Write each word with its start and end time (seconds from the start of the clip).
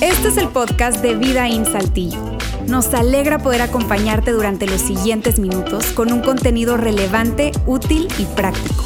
Este 0.00 0.28
es 0.28 0.36
el 0.36 0.48
podcast 0.48 1.02
de 1.02 1.14
Vida 1.14 1.48
en 1.48 1.64
Saltillo. 1.64 2.18
Nos 2.66 2.94
alegra 2.94 3.38
poder 3.38 3.62
acompañarte 3.62 4.30
durante 4.30 4.66
los 4.66 4.80
siguientes 4.80 5.38
minutos 5.38 5.92
con 5.92 6.12
un 6.12 6.20
contenido 6.20 6.76
relevante, 6.76 7.52
útil 7.66 8.08
y 8.18 8.24
práctico. 8.24 8.84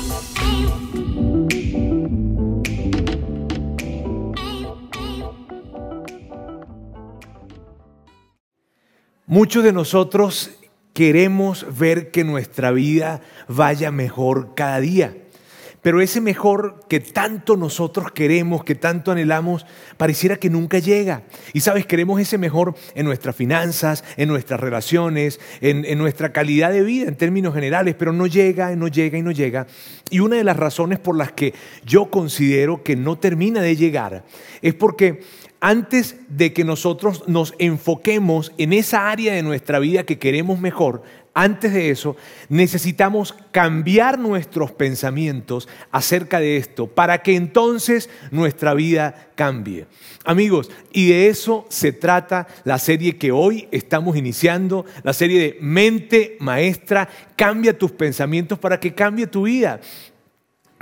Muchos 9.27 9.64
de 9.64 9.72
nosotros 9.72 10.50
queremos 10.93 11.66
ver 11.79 12.11
que 12.11 12.24
nuestra 12.24 12.70
vida 12.70 13.20
vaya 13.48 13.90
mejor 13.90 14.54
cada 14.54 14.80
día. 14.80 15.21
Pero 15.83 16.01
ese 16.01 16.21
mejor 16.21 16.80
que 16.89 17.01
tanto 17.01 17.57
nosotros 17.57 18.12
queremos, 18.12 18.62
que 18.62 18.77
tanto 18.77 19.11
anhelamos, 19.11 19.66
pareciera 19.97 20.37
que 20.37 20.48
nunca 20.48 20.79
llega. 20.79 21.25
Y 21.52 21.61
sabes, 21.61 21.87
queremos 21.87 22.20
ese 22.20 22.39
mejor 22.39 22.77
en 22.95 23.05
nuestras 23.05 23.34
finanzas, 23.34 24.05
en 24.16 24.29
nuestras 24.29 24.61
relaciones, 24.61 25.41
en, 25.61 25.98
nuestra 25.98 26.33
calidad 26.33 26.70
de 26.70 26.83
vida 26.83 27.09
en 27.09 27.16
términos 27.16 27.53
generales, 27.53 27.97
pero 27.98 28.12
no 28.12 28.29
llega, 28.29 28.75
no 28.77 28.87
llega 28.87 29.19
y 29.19 29.23
no 29.23 29.33
llega. 29.33 29.66
Y 30.09 30.20
una 30.20 30.37
de 30.37 30.45
las 30.45 30.56
razones 30.56 31.01
por 31.01 31.16
las 31.16 31.33
que 31.33 31.53
yo 31.84 32.11
considero 32.11 32.84
que 32.84 32.95
no 32.95 33.19
termina 33.19 33.61
de 33.61 33.75
llegar 33.75 34.25
es 34.62 34.75
porque 34.75 35.20
antes 35.61 36.17
de 36.28 36.53
que 36.53 36.64
nosotros 36.64 37.25
nos 37.28 37.55
enfoquemos 37.59 38.53
en 38.59 38.73
esa 38.73 39.11
área 39.11 39.33
de 39.34 39.45
nuestra 39.45 39.78
vida 39.78 40.05
que 40.05 40.19
queremos 40.19 40.61
mejor, 40.61 41.03
antes 41.34 41.72
de 41.72 41.91
eso, 41.91 42.16
necesitamos 42.48 43.34
cambiar 43.52 44.18
nuestros 44.18 44.70
pensamientos 44.70 45.68
acerca 45.91 46.41
de 46.41 46.58
esto 46.58 46.86
para 46.86 47.22
que 47.22 47.36
entonces 47.36 48.10
nuestra 48.30 48.74
vida 48.74 49.30
cambie. 49.34 49.86
Amigos, 50.24 50.70
y 50.92 51.08
de 51.08 51.28
eso 51.28 51.64
se 51.69 51.92
trata 51.92 52.47
la 52.64 52.78
serie 52.78 53.16
que 53.16 53.33
hoy 53.33 53.66
estamos 53.72 54.16
iniciando, 54.16 54.84
la 55.02 55.14
serie 55.14 55.41
de 55.41 55.58
Mente 55.61 56.36
Maestra, 56.39 57.08
cambia 57.34 57.77
tus 57.77 57.92
pensamientos 57.92 58.58
para 58.58 58.78
que 58.78 58.94
cambie 58.94 59.27
tu 59.27 59.44
vida. 59.44 59.80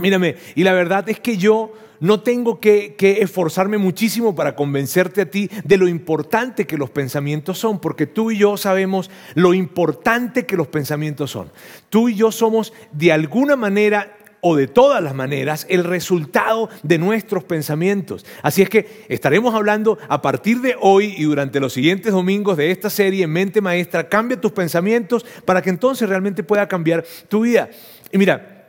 Mírame, 0.00 0.36
y 0.54 0.64
la 0.64 0.72
verdad 0.72 1.08
es 1.08 1.20
que 1.20 1.36
yo 1.36 1.72
no 2.00 2.20
tengo 2.20 2.58
que, 2.58 2.96
esforzarme 3.20 3.78
muchísimo 3.78 4.34
para 4.34 4.56
convencerte 4.56 5.20
a 5.20 5.30
ti 5.30 5.50
de 5.64 5.76
lo 5.76 5.86
importante 5.86 6.66
que 6.66 6.78
los 6.78 6.90
pensamientos 6.90 7.58
son, 7.58 7.78
porque 7.78 8.06
tú 8.06 8.30
y 8.30 8.38
yo 8.38 8.56
sabemos 8.56 9.10
lo 9.34 9.54
importante 9.54 10.46
que 10.46 10.56
los 10.56 10.68
pensamientos 10.68 11.30
son. 11.30 11.50
Tú 11.90 12.08
y 12.08 12.14
yo 12.14 12.32
somos 12.32 12.72
de 12.92 13.12
alguna 13.12 13.54
manera 13.54 14.16
o 14.42 14.56
de 14.56 14.66
todas 14.66 15.02
las 15.02 15.14
maneras 15.14 15.66
el 15.68 15.84
resultado 15.84 16.70
de 16.82 16.96
nuestros 16.96 17.44
pensamientos. 17.44 18.24
Así 18.42 18.62
es 18.62 18.70
que 18.70 19.04
estaremos 19.10 19.54
hablando 19.54 19.98
a 20.08 20.22
partir 20.22 20.62
de 20.62 20.76
hoy 20.80 21.14
y 21.18 21.24
durante 21.24 21.60
los 21.60 21.74
siguientes 21.74 22.12
domingos 22.14 22.56
de 22.56 22.70
esta 22.70 22.88
serie 22.88 23.26
Mente 23.26 23.60
Maestra, 23.60 24.08
cambia 24.08 24.40
tus 24.40 24.52
pensamientos 24.52 25.26
para 25.44 25.60
que 25.60 25.68
entonces 25.68 26.08
realmente 26.08 26.42
pueda 26.42 26.66
cambiar 26.66 27.04
tu 27.28 27.42
vida. 27.42 27.68
Y 28.10 28.16
mira, 28.16 28.59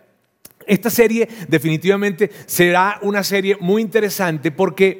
esta 0.72 0.90
serie 0.90 1.28
definitivamente 1.50 2.32
será 2.46 2.98
una 3.02 3.24
serie 3.26 3.58
muy 3.60 3.82
interesante 3.82 4.52
porque 4.52 5.00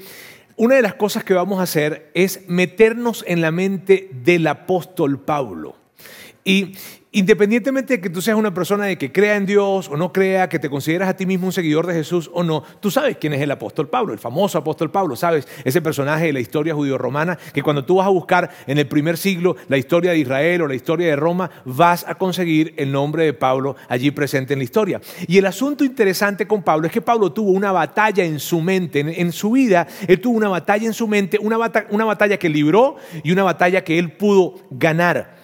una 0.58 0.76
de 0.76 0.82
las 0.82 0.96
cosas 0.96 1.24
que 1.24 1.34
vamos 1.34 1.62
a 1.62 1.64
hacer 1.64 2.12
es 2.14 2.42
meternos 2.50 3.24
en 3.26 3.40
la 3.40 3.52
mente 3.52 4.10
del 4.12 4.48
apóstol 4.48 5.22
Pablo. 5.22 5.78
Y, 6.44 6.74
Independientemente 7.14 7.96
de 7.96 8.02
que 8.02 8.10
tú 8.10 8.22
seas 8.22 8.38
una 8.38 8.54
persona 8.54 8.86
de 8.86 8.98
que 8.98 9.12
crea 9.12 9.36
en 9.36 9.46
Dios 9.46 9.90
o 9.90 9.98
no 9.98 10.14
crea, 10.14 10.48
que 10.48 10.60
te 10.60 10.70
consideras 10.70 11.10
a 11.10 11.14
ti 11.18 11.26
mismo 11.26 11.46
un 11.46 11.52
seguidor 11.52 11.86
de 11.86 11.94
Jesús 11.94 12.32
o 12.34 12.42
no, 12.42 12.64
tú 12.80 12.90
sabes 12.90 13.18
quién 13.18 13.34
es 13.34 13.42
el 13.42 13.52
apóstol 13.52 13.90
Pablo, 13.90 14.14
el 14.14 14.20
famoso 14.20 14.58
apóstol 14.58 14.92
Pablo, 14.92 15.18
¿sabes? 15.18 15.46
Ese 15.66 15.82
personaje 15.82 16.28
de 16.28 16.34
la 16.34 16.40
historia 16.40 16.74
judío-romana 16.74 17.38
que 17.54 17.64
cuando 17.64 17.84
tú 17.84 17.98
vas 17.98 18.08
a 18.08 18.12
buscar 18.12 18.50
en 18.66 18.78
el 18.78 18.88
primer 18.88 19.18
siglo 19.18 19.58
la 19.68 19.78
historia 19.78 20.12
de 20.12 20.20
Israel 20.20 20.62
o 20.62 20.68
la 20.68 20.76
historia 20.76 21.08
de 21.08 21.18
Roma, 21.18 21.52
vas 21.66 22.06
a 22.08 22.16
conseguir 22.16 22.74
el 22.78 22.94
nombre 22.94 23.26
de 23.26 23.34
Pablo 23.34 23.76
allí 23.90 24.12
presente 24.12 24.54
en 24.54 24.60
la 24.60 24.64
historia. 24.64 25.02
Y 25.28 25.38
el 25.38 25.46
asunto 25.48 25.84
interesante 25.84 26.48
con 26.48 26.64
Pablo 26.64 26.88
es 26.88 26.94
que 26.94 27.02
Pablo 27.02 27.34
tuvo 27.34 27.52
una 27.52 27.74
batalla 27.74 28.24
en 28.24 28.40
su 28.40 28.62
mente, 28.62 29.02
en, 29.02 29.32
su 29.34 29.52
vida, 29.52 29.86
él 30.08 30.22
tuvo 30.22 30.38
una 30.38 30.48
batalla 30.48 30.88
en 30.88 30.94
su 30.94 31.10
mente, 31.10 31.38
una 31.42 31.58
batalla 32.06 32.38
que 32.38 32.48
libró 32.48 32.96
y 33.22 33.34
una 33.34 33.44
batalla 33.44 33.84
que 33.84 34.00
él 34.00 34.14
pudo 34.14 34.56
ganar. 34.70 35.41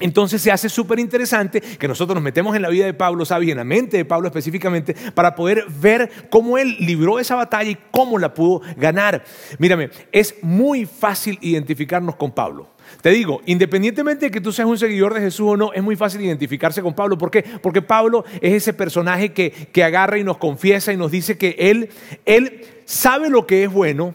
Entonces 0.00 0.42
se 0.42 0.50
hace 0.50 0.68
súper 0.68 0.98
interesante 0.98 1.60
que 1.60 1.86
nosotros 1.86 2.14
nos 2.14 2.24
metemos 2.24 2.56
en 2.56 2.62
la 2.62 2.68
vida 2.68 2.84
de 2.84 2.94
Pablo, 2.94 3.24
¿sabes? 3.24 3.48
Y 3.48 3.52
en 3.52 3.58
la 3.58 3.64
mente 3.64 3.96
de 3.96 4.04
Pablo 4.04 4.26
específicamente, 4.26 4.94
para 5.14 5.36
poder 5.36 5.64
ver 5.80 6.10
cómo 6.30 6.58
él 6.58 6.76
libró 6.80 7.20
esa 7.20 7.36
batalla 7.36 7.70
y 7.70 7.78
cómo 7.90 8.18
la 8.18 8.34
pudo 8.34 8.60
ganar. 8.76 9.24
Mírame, 9.58 9.90
es 10.10 10.34
muy 10.42 10.84
fácil 10.84 11.38
identificarnos 11.40 12.16
con 12.16 12.32
Pablo. 12.32 12.74
Te 13.00 13.10
digo, 13.10 13.40
independientemente 13.46 14.26
de 14.26 14.30
que 14.30 14.40
tú 14.40 14.52
seas 14.52 14.68
un 14.68 14.78
seguidor 14.78 15.14
de 15.14 15.20
Jesús 15.20 15.46
o 15.50 15.56
no, 15.56 15.72
es 15.72 15.82
muy 15.82 15.96
fácil 15.96 16.20
identificarse 16.20 16.82
con 16.82 16.94
Pablo. 16.94 17.16
¿Por 17.16 17.30
qué? 17.30 17.44
Porque 17.62 17.82
Pablo 17.82 18.24
es 18.40 18.52
ese 18.52 18.72
personaje 18.72 19.32
que, 19.32 19.50
que 19.50 19.84
agarra 19.84 20.18
y 20.18 20.24
nos 20.24 20.38
confiesa 20.38 20.92
y 20.92 20.96
nos 20.96 21.10
dice 21.10 21.38
que 21.38 21.56
él, 21.58 21.90
él 22.24 22.66
sabe 22.84 23.30
lo 23.30 23.46
que 23.46 23.64
es 23.64 23.72
bueno, 23.72 24.14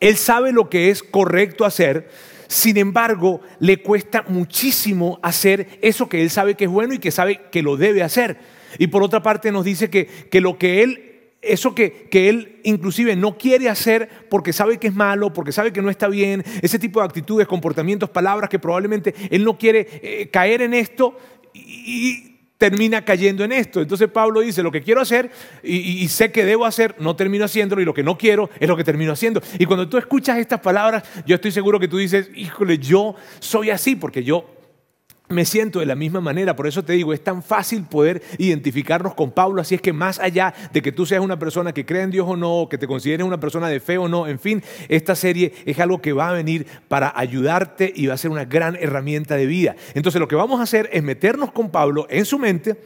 él 0.00 0.16
sabe 0.16 0.52
lo 0.52 0.68
que 0.68 0.90
es 0.90 1.02
correcto 1.02 1.64
hacer, 1.64 2.08
sin 2.48 2.76
embargo, 2.76 3.40
le 3.58 3.82
cuesta 3.82 4.24
muchísimo 4.28 5.18
hacer 5.22 5.78
eso 5.82 6.08
que 6.08 6.22
él 6.22 6.30
sabe 6.30 6.54
que 6.54 6.64
es 6.64 6.70
bueno 6.70 6.94
y 6.94 6.98
que 6.98 7.10
sabe 7.10 7.40
que 7.50 7.62
lo 7.62 7.76
debe 7.76 8.02
hacer. 8.02 8.38
Y 8.78 8.88
por 8.88 9.02
otra 9.02 9.22
parte 9.22 9.52
nos 9.52 9.64
dice 9.64 9.90
que, 9.90 10.40
lo 10.40 10.58
que 10.58 10.82
él, 10.82 11.32
eso 11.42 11.74
que, 11.74 12.08
él 12.12 12.60
inclusive 12.64 13.16
no 13.16 13.38
quiere 13.38 13.68
hacer 13.68 14.08
porque 14.28 14.52
sabe 14.52 14.78
que 14.78 14.88
es 14.88 14.94
malo, 14.94 15.32
porque 15.32 15.52
sabe 15.52 15.72
que 15.72 15.82
no 15.82 15.90
está 15.90 16.08
bien, 16.08 16.44
ese 16.62 16.78
tipo 16.78 17.00
de 17.00 17.06
actitudes, 17.06 17.46
comportamientos, 17.46 18.10
palabras 18.10 18.50
que 18.50 18.58
probablemente 18.58 19.14
él 19.30 19.44
no 19.44 19.58
quiere 19.58 19.86
eh, 20.02 20.28
caer 20.30 20.62
en 20.62 20.74
esto 20.74 21.16
y, 21.54 22.35
termina 22.58 23.04
cayendo 23.04 23.44
en 23.44 23.52
esto. 23.52 23.80
Entonces 23.80 24.08
Pablo 24.08 24.40
dice, 24.40 24.62
lo 24.62 24.72
que 24.72 24.82
quiero 24.82 25.00
hacer 25.00 25.30
y, 25.62 26.06
sé 26.08 26.32
que 26.32 26.44
debo 26.44 26.64
hacer, 26.64 26.94
no 26.98 27.16
termino 27.16 27.44
haciéndolo 27.44 27.82
y 27.82 27.84
lo 27.84 27.94
que 27.94 28.02
no 28.02 28.16
quiero 28.16 28.50
es 28.58 28.68
lo 28.68 28.76
que 28.76 28.84
termino 28.84 29.12
haciendo. 29.12 29.42
Y 29.58 29.66
cuando 29.66 29.88
tú 29.88 29.98
escuchas 29.98 30.38
estas 30.38 30.60
palabras, 30.60 31.04
yo 31.26 31.34
estoy 31.34 31.52
seguro 31.52 31.78
que 31.78 31.88
tú 31.88 31.98
dices, 31.98 32.30
híjole, 32.34 32.78
yo 32.78 33.14
soy 33.40 33.70
así 33.70 33.96
porque 33.96 34.24
yo 34.24 34.55
me 35.28 35.44
siento 35.44 35.80
de 35.80 35.86
la 35.86 35.94
misma 35.94 36.20
manera, 36.20 36.54
por 36.54 36.66
eso 36.66 36.84
te 36.84 36.92
digo, 36.92 37.12
es 37.12 37.22
tan 37.22 37.42
fácil 37.42 37.84
poder 37.84 38.22
identificarnos 38.38 39.14
con 39.14 39.32
Pablo, 39.32 39.60
así 39.60 39.74
es 39.74 39.80
que 39.80 39.92
más 39.92 40.18
allá 40.18 40.54
de 40.72 40.82
que 40.82 40.92
tú 40.92 41.06
seas 41.06 41.22
una 41.22 41.38
persona 41.38 41.72
que 41.72 41.84
cree 41.84 42.02
en 42.02 42.10
Dios 42.10 42.26
o 42.28 42.36
no, 42.36 42.68
que 42.70 42.78
te 42.78 42.86
consideres 42.86 43.26
una 43.26 43.40
persona 43.40 43.68
de 43.68 43.80
fe 43.80 43.98
o 43.98 44.08
no, 44.08 44.26
en 44.26 44.38
fin, 44.38 44.62
esta 44.88 45.14
serie 45.14 45.52
es 45.64 45.78
algo 45.80 46.00
que 46.00 46.12
va 46.12 46.28
a 46.28 46.32
venir 46.32 46.66
para 46.88 47.12
ayudarte 47.16 47.92
y 47.94 48.06
va 48.06 48.14
a 48.14 48.18
ser 48.18 48.30
una 48.30 48.44
gran 48.44 48.76
herramienta 48.76 49.36
de 49.36 49.46
vida. 49.46 49.76
Entonces 49.94 50.20
lo 50.20 50.28
que 50.28 50.36
vamos 50.36 50.60
a 50.60 50.64
hacer 50.64 50.88
es 50.92 51.02
meternos 51.02 51.52
con 51.52 51.70
Pablo 51.70 52.06
en 52.10 52.24
su 52.24 52.38
mente, 52.38 52.76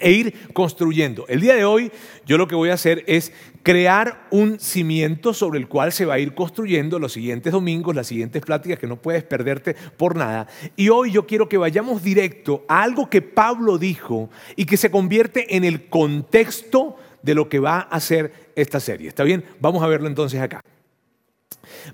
e 0.00 0.12
ir 0.12 0.48
construyendo. 0.52 1.26
El 1.28 1.40
día 1.40 1.54
de 1.54 1.64
hoy 1.64 1.90
yo 2.26 2.38
lo 2.38 2.48
que 2.48 2.54
voy 2.54 2.70
a 2.70 2.74
hacer 2.74 3.04
es 3.06 3.32
crear 3.62 4.26
un 4.30 4.58
cimiento 4.58 5.34
sobre 5.34 5.58
el 5.58 5.68
cual 5.68 5.92
se 5.92 6.06
va 6.06 6.14
a 6.14 6.18
ir 6.18 6.34
construyendo 6.34 6.98
los 6.98 7.12
siguientes 7.12 7.52
domingos, 7.52 7.94
las 7.94 8.06
siguientes 8.06 8.42
pláticas 8.42 8.78
que 8.78 8.86
no 8.86 8.96
puedes 8.96 9.24
perderte 9.24 9.74
por 9.96 10.16
nada. 10.16 10.46
Y 10.76 10.88
hoy 10.88 11.10
yo 11.10 11.26
quiero 11.26 11.48
que 11.48 11.58
vayamos 11.58 12.02
directo 12.02 12.64
a 12.68 12.82
algo 12.82 13.10
que 13.10 13.22
Pablo 13.22 13.78
dijo 13.78 14.30
y 14.56 14.64
que 14.64 14.76
se 14.76 14.90
convierte 14.90 15.56
en 15.56 15.64
el 15.64 15.88
contexto 15.88 16.96
de 17.22 17.34
lo 17.34 17.48
que 17.48 17.58
va 17.58 17.80
a 17.80 18.00
ser 18.00 18.52
esta 18.56 18.80
serie. 18.80 19.08
¿Está 19.08 19.24
bien? 19.24 19.44
Vamos 19.60 19.82
a 19.82 19.86
verlo 19.86 20.08
entonces 20.08 20.40
acá. 20.40 20.62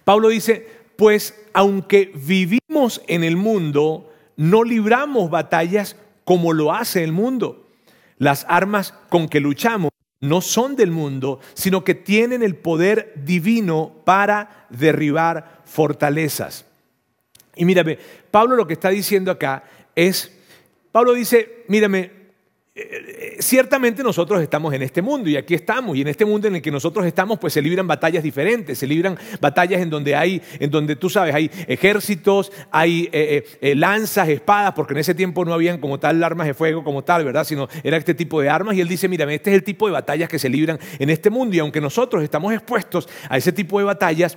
Pablo 0.04 0.28
dice, 0.28 0.66
pues 0.96 1.34
aunque 1.52 2.12
vivimos 2.14 3.02
en 3.08 3.24
el 3.24 3.36
mundo, 3.36 4.12
no 4.36 4.64
libramos 4.64 5.30
batallas 5.30 5.96
como 6.24 6.52
lo 6.52 6.72
hace 6.72 7.02
el 7.04 7.12
mundo. 7.12 7.63
Las 8.18 8.46
armas 8.48 8.94
con 9.08 9.28
que 9.28 9.40
luchamos 9.40 9.90
no 10.20 10.40
son 10.40 10.76
del 10.76 10.90
mundo, 10.90 11.40
sino 11.54 11.84
que 11.84 11.94
tienen 11.94 12.42
el 12.42 12.56
poder 12.56 13.12
divino 13.16 13.92
para 14.04 14.66
derribar 14.70 15.62
fortalezas. 15.64 16.64
Y 17.56 17.64
mírame, 17.64 17.98
Pablo 18.30 18.56
lo 18.56 18.66
que 18.66 18.72
está 18.72 18.88
diciendo 18.88 19.30
acá 19.30 19.64
es, 19.94 20.32
Pablo 20.92 21.12
dice, 21.12 21.64
mírame, 21.68 22.23
ciertamente 23.38 24.02
nosotros 24.02 24.42
estamos 24.42 24.74
en 24.74 24.82
este 24.82 25.00
mundo 25.00 25.30
y 25.30 25.36
aquí 25.36 25.54
estamos 25.54 25.96
y 25.96 26.00
en 26.00 26.08
este 26.08 26.24
mundo 26.24 26.48
en 26.48 26.56
el 26.56 26.62
que 26.62 26.72
nosotros 26.72 27.06
estamos 27.06 27.38
pues 27.38 27.52
se 27.52 27.62
libran 27.62 27.86
batallas 27.86 28.24
diferentes, 28.24 28.76
se 28.78 28.88
libran 28.88 29.16
batallas 29.40 29.80
en 29.80 29.90
donde 29.90 30.16
hay, 30.16 30.42
en 30.58 30.72
donde 30.72 30.96
tú 30.96 31.08
sabes, 31.08 31.36
hay 31.36 31.48
ejércitos, 31.68 32.50
hay 32.72 33.08
eh, 33.12 33.44
eh, 33.60 33.76
lanzas, 33.76 34.28
espadas, 34.28 34.72
porque 34.74 34.92
en 34.92 34.98
ese 34.98 35.14
tiempo 35.14 35.44
no 35.44 35.54
habían 35.54 35.78
como 35.78 36.00
tal 36.00 36.22
armas 36.24 36.48
de 36.48 36.54
fuego 36.54 36.82
como 36.82 37.04
tal, 37.04 37.24
¿verdad? 37.24 37.44
Sino 37.44 37.68
era 37.84 37.96
este 37.96 38.12
tipo 38.12 38.40
de 38.40 38.50
armas 38.50 38.74
y 38.74 38.80
él 38.80 38.88
dice, 38.88 39.06
mira, 39.06 39.32
este 39.32 39.50
es 39.50 39.56
el 39.56 39.62
tipo 39.62 39.86
de 39.86 39.92
batallas 39.92 40.28
que 40.28 40.40
se 40.40 40.48
libran 40.48 40.80
en 40.98 41.10
este 41.10 41.30
mundo 41.30 41.54
y 41.54 41.60
aunque 41.60 41.80
nosotros 41.80 42.24
estamos 42.24 42.52
expuestos 42.52 43.08
a 43.28 43.36
ese 43.36 43.52
tipo 43.52 43.78
de 43.78 43.84
batallas, 43.84 44.36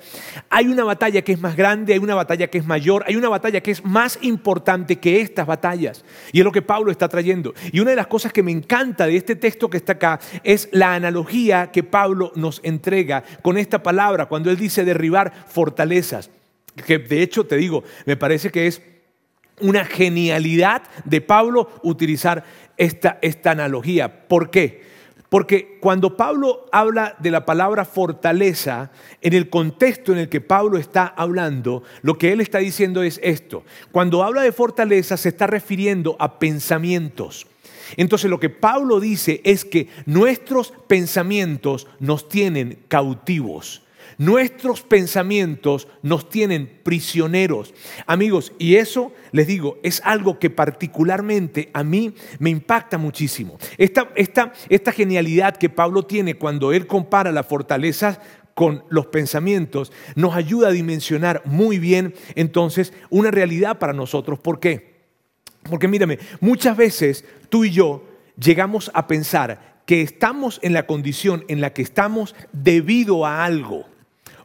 hay 0.49 0.67
una 0.67 0.83
batalla 0.83 1.23
que 1.23 1.31
es 1.31 1.41
más 1.41 1.55
grande, 1.55 1.93
hay 1.93 1.99
una 1.99 2.13
batalla 2.13 2.45
que 2.47 2.59
es 2.59 2.67
mayor, 2.67 3.03
hay 3.07 3.15
una 3.15 3.29
batalla 3.29 3.61
que 3.61 3.71
es 3.71 3.83
más 3.83 4.19
importante 4.21 4.97
que 4.97 5.21
estas 5.21 5.47
batallas 5.47 6.05
y 6.31 6.39
es 6.39 6.45
lo 6.45 6.51
que 6.51 6.61
Pablo 6.61 6.91
está 6.91 7.07
trayendo. 7.09 7.55
Y 7.71 7.79
una 7.79 7.89
de 7.89 7.95
las 7.95 8.05
cosas 8.05 8.26
que 8.33 8.43
me 8.43 8.51
encanta 8.51 9.07
de 9.07 9.15
este 9.15 9.35
texto 9.35 9.69
que 9.69 9.77
está 9.77 9.93
acá 9.93 10.19
es 10.43 10.69
la 10.71 10.93
analogía 10.93 11.71
que 11.71 11.83
Pablo 11.83 12.31
nos 12.35 12.61
entrega 12.63 13.23
con 13.41 13.57
esta 13.57 13.83
palabra 13.83 14.27
cuando 14.27 14.49
él 14.49 14.57
dice 14.57 14.85
derribar 14.85 15.33
fortalezas. 15.47 16.29
Que 16.85 16.99
de 16.99 17.21
hecho, 17.21 17.45
te 17.45 17.57
digo, 17.57 17.83
me 18.05 18.17
parece 18.17 18.51
que 18.51 18.67
es 18.67 18.81
una 19.59 19.85
genialidad 19.85 20.83
de 21.05 21.21
Pablo 21.21 21.69
utilizar 21.83 22.43
esta, 22.77 23.17
esta 23.21 23.51
analogía. 23.51 24.27
¿Por 24.27 24.51
qué? 24.51 24.85
Porque 25.29 25.77
cuando 25.81 26.15
Pablo 26.15 26.65
habla 26.71 27.15
de 27.19 27.31
la 27.31 27.45
palabra 27.45 27.83
fortaleza, 27.83 28.91
en 29.21 29.33
el 29.33 29.49
contexto 29.49 30.13
en 30.13 30.19
el 30.19 30.29
que 30.29 30.39
Pablo 30.39 30.77
está 30.77 31.05
hablando, 31.05 31.83
lo 32.01 32.17
que 32.17 32.31
él 32.31 32.39
está 32.39 32.59
diciendo 32.59 33.03
es 33.03 33.19
esto. 33.21 33.63
Cuando 33.91 34.23
habla 34.23 34.41
de 34.41 34.53
fortaleza 34.53 35.17
se 35.17 35.29
está 35.29 35.45
refiriendo 35.47 36.15
a 36.19 36.39
pensamientos. 36.39 37.45
Entonces 37.95 38.29
lo 38.29 38.39
que 38.39 38.49
Pablo 38.49 38.99
dice 38.99 39.41
es 39.43 39.63
que 39.65 39.87
nuestros 40.05 40.73
pensamientos 40.87 41.87
nos 41.99 42.27
tienen 42.27 42.79
cautivos. 42.87 43.83
Nuestros 44.17 44.81
pensamientos 44.81 45.87
nos 46.01 46.29
tienen 46.29 46.79
prisioneros. 46.83 47.73
Amigos, 48.07 48.51
y 48.57 48.75
eso 48.75 49.11
les 49.31 49.45
digo, 49.45 49.77
es 49.83 50.01
algo 50.03 50.39
que 50.39 50.49
particularmente 50.49 51.69
a 51.73 51.83
mí 51.83 52.15
me 52.39 52.49
impacta 52.49 52.97
muchísimo. 52.97 53.59
Esta, 53.77 54.09
esta, 54.15 54.53
esta 54.69 54.91
genialidad 54.91 55.57
que 55.57 55.69
Pablo 55.69 56.03
tiene 56.03 56.33
cuando 56.33 56.73
él 56.73 56.87
compara 56.87 57.31
las 57.31 57.45
fortalezas 57.45 58.19
con 58.55 58.83
los 58.89 59.05
pensamientos 59.05 59.91
nos 60.15 60.35
ayuda 60.35 60.69
a 60.69 60.71
dimensionar 60.71 61.43
muy 61.45 61.77
bien 61.77 62.15
entonces 62.33 62.91
una 63.11 63.29
realidad 63.29 63.77
para 63.77 63.93
nosotros. 63.93 64.39
¿Por 64.39 64.59
qué? 64.59 64.96
Porque 65.69 65.87
mírame, 65.87 66.19
muchas 66.39 66.75
veces 66.77 67.25
tú 67.49 67.65
y 67.65 67.71
yo 67.71 68.03
llegamos 68.39 68.91
a 68.93 69.07
pensar 69.07 69.77
que 69.85 70.01
estamos 70.01 70.59
en 70.63 70.73
la 70.73 70.85
condición 70.85 71.45
en 71.47 71.61
la 71.61 71.73
que 71.73 71.81
estamos 71.81 72.35
debido 72.51 73.25
a 73.25 73.45
algo 73.45 73.85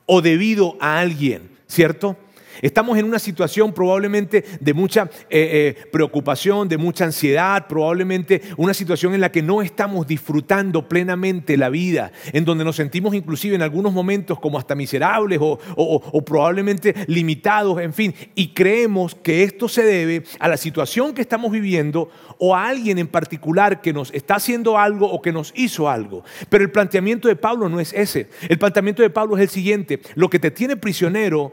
o 0.07 0.23
debido 0.23 0.77
a 0.81 1.01
alguien, 1.01 1.51
¿cierto? 1.67 2.17
Estamos 2.61 2.99
en 2.99 3.05
una 3.05 3.19
situación 3.19 3.73
probablemente 3.73 4.45
de 4.61 4.75
mucha 4.75 5.05
eh, 5.31 5.75
eh, 5.79 5.87
preocupación, 5.91 6.69
de 6.69 6.77
mucha 6.77 7.05
ansiedad, 7.05 7.67
probablemente 7.67 8.43
una 8.57 8.75
situación 8.75 9.15
en 9.15 9.21
la 9.21 9.33
que 9.33 9.43
no 9.43 9.63
estamos 9.63 10.07
disfrutando 10.07 10.89
plenamente 10.89 11.57
la 11.57 11.69
vida, 11.69 12.13
en 12.33 12.45
donde 12.45 12.65
nos 12.65 12.77
sentimos 12.77 13.15
inclusive 13.15 13.55
en 13.55 13.63
algunos 13.63 13.93
momentos 13.93 14.39
como 14.39 14.59
hasta 14.59 14.75
miserables 14.75 15.39
o, 15.41 15.59
o 15.77 16.25
probablemente 16.25 16.95
limitados, 17.07 17.81
en 17.81 17.93
fin, 17.93 18.15
y 18.35 18.49
creemos 18.49 19.15
que 19.15 19.43
esto 19.43 19.69
se 19.69 19.85
debe 19.85 20.25
a 20.39 20.49
la 20.49 20.57
situación 20.57 21.15
que 21.15 21.23
estamos 21.23 21.53
viviendo 21.53 22.11
o 22.39 22.55
a 22.55 22.69
alguien 22.69 22.99
en 22.99 23.09
particular 23.09 23.81
que 23.81 23.93
nos 23.93 24.13
está 24.13 24.37
haciendo 24.37 24.79
algo 24.79 25.11
o 25.11 25.23
que 25.23 25.33
nos 25.33 25.53
hizo 25.57 25.89
algo. 25.89 26.25
Pero 26.49 26.65
el 26.65 26.71
planteamiento 26.71 27.29
de 27.29 27.37
Pablo 27.37 27.69
no 27.69 27.81
es 27.81 27.93
ese. 27.93 28.29
El 28.49 28.59
planteamiento 28.59 29.03
de 29.03 29.11
Pablo 29.11 29.37
es 29.37 29.43
el 29.43 29.49
siguiente. 29.49 30.01
Lo 30.15 30.29
que 30.29 30.39
te 30.39 30.51
tiene 30.51 30.77
prisionero 30.77 31.53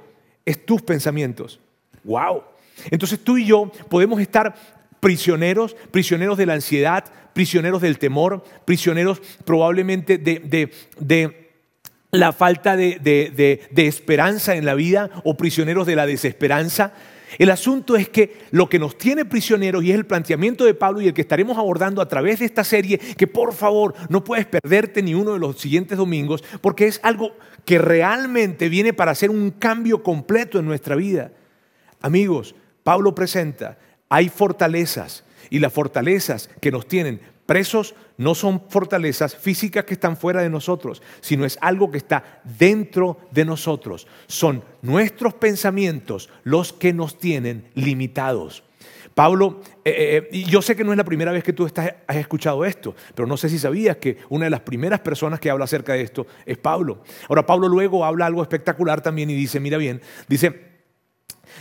es 0.49 0.65
tus 0.65 0.81
pensamientos. 0.81 1.59
¡Wow! 2.03 2.43
Entonces 2.89 3.19
tú 3.19 3.37
y 3.37 3.45
yo 3.45 3.71
podemos 3.89 4.19
estar 4.19 4.55
prisioneros, 4.99 5.75
prisioneros 5.91 6.37
de 6.37 6.45
la 6.45 6.53
ansiedad, 6.53 7.05
prisioneros 7.33 7.81
del 7.81 7.99
temor, 7.99 8.43
prisioneros 8.65 9.21
probablemente 9.45 10.17
de, 10.17 10.71
de 10.99 11.49
la 12.11 12.33
falta 12.33 12.75
de, 12.75 13.69
esperanza 13.75 14.55
en 14.55 14.65
la 14.65 14.73
vida 14.73 15.09
o 15.23 15.37
prisioneros 15.37 15.85
de 15.85 15.95
la 15.95 16.05
desesperanza. 16.05 16.93
El 17.37 17.51
asunto 17.51 17.95
es 17.95 18.09
que 18.09 18.37
lo 18.51 18.67
que 18.67 18.79
nos 18.79 18.97
tiene 18.97 19.25
prisioneros, 19.25 19.83
y 19.83 19.91
es 19.91 19.95
el 19.95 20.05
planteamiento 20.05 20.65
de 20.65 20.73
Pablo 20.73 21.01
y 21.01 21.07
el 21.07 21.13
que 21.13 21.21
estaremos 21.21 21.57
abordando 21.57 22.01
a 22.01 22.07
través 22.07 22.39
de 22.39 22.45
esta 22.45 22.63
serie, 22.63 22.97
que 22.97 23.27
por 23.27 23.53
favor 23.53 23.93
no 24.09 24.23
puedes 24.23 24.45
perderte 24.45 25.03
ni 25.03 25.13
uno 25.13 25.33
de 25.33 25.39
los 25.39 25.59
siguientes 25.59 25.97
domingos, 25.97 26.43
porque 26.61 26.87
es 26.87 26.99
algo 27.03 27.33
que 27.65 27.77
realmente 27.77 28.69
viene 28.69 28.93
para 28.93 29.11
hacer 29.11 29.29
un 29.29 29.51
cambio 29.51 30.01
completo 30.01 30.59
en 30.59 30.65
nuestra 30.65 30.95
vida. 30.95 31.31
Amigos, 32.01 32.55
Pablo 32.83 33.13
presenta, 33.13 33.77
hay 34.09 34.29
fortalezas, 34.29 35.23
y 35.49 35.59
las 35.59 35.73
fortalezas 35.73 36.49
que 36.61 36.71
nos 36.71 36.87
tienen 36.87 37.21
presos 37.49 37.95
no 38.17 38.35
son 38.35 38.61
fortalezas 38.69 39.35
físicas 39.35 39.83
que 39.83 39.95
están 39.95 40.15
fuera 40.15 40.43
de 40.43 40.51
nosotros, 40.51 41.01
sino 41.19 41.45
es 41.45 41.57
algo 41.61 41.89
que 41.89 41.97
está 41.97 42.41
dentro 42.43 43.17
de 43.31 43.43
nosotros. 43.43 44.05
Son 44.27 44.63
nuestros 44.83 45.33
pensamientos 45.33 46.29
los 46.43 46.71
que 46.73 46.93
nos 46.93 47.17
tienen 47.17 47.71
limitados. 47.73 48.61
Pablo, 49.15 49.61
eh, 49.83 49.89
eh, 49.97 50.29
eh, 50.31 50.43
yo 50.43 50.61
sé 50.61 50.75
que 50.75 50.83
no 50.83 50.91
es 50.91 50.97
la 50.97 51.03
primera 51.03 51.31
vez 51.31 51.43
que 51.43 51.51
tú 51.51 51.65
has 51.65 52.15
escuchado 52.15 52.63
esto, 52.65 52.93
pero 53.15 53.27
no 53.27 53.35
sé 53.35 53.49
si 53.49 53.57
sabías 53.57 53.97
que 53.97 54.17
una 54.29 54.45
de 54.45 54.51
las 54.51 54.61
primeras 54.61 54.99
personas 54.99 55.39
que 55.39 55.49
habla 55.49 55.65
acerca 55.65 55.93
de 55.93 56.03
esto 56.03 56.27
es 56.45 56.59
Pablo. 56.59 57.01
Ahora, 57.29 57.47
Pablo 57.47 57.67
luego 57.67 58.05
habla 58.05 58.27
algo 58.27 58.43
espectacular 58.43 59.01
también 59.01 59.31
y 59.31 59.33
dice, 59.33 59.59
mira 59.59 59.79
bien, 59.79 60.03
dice, 60.27 60.68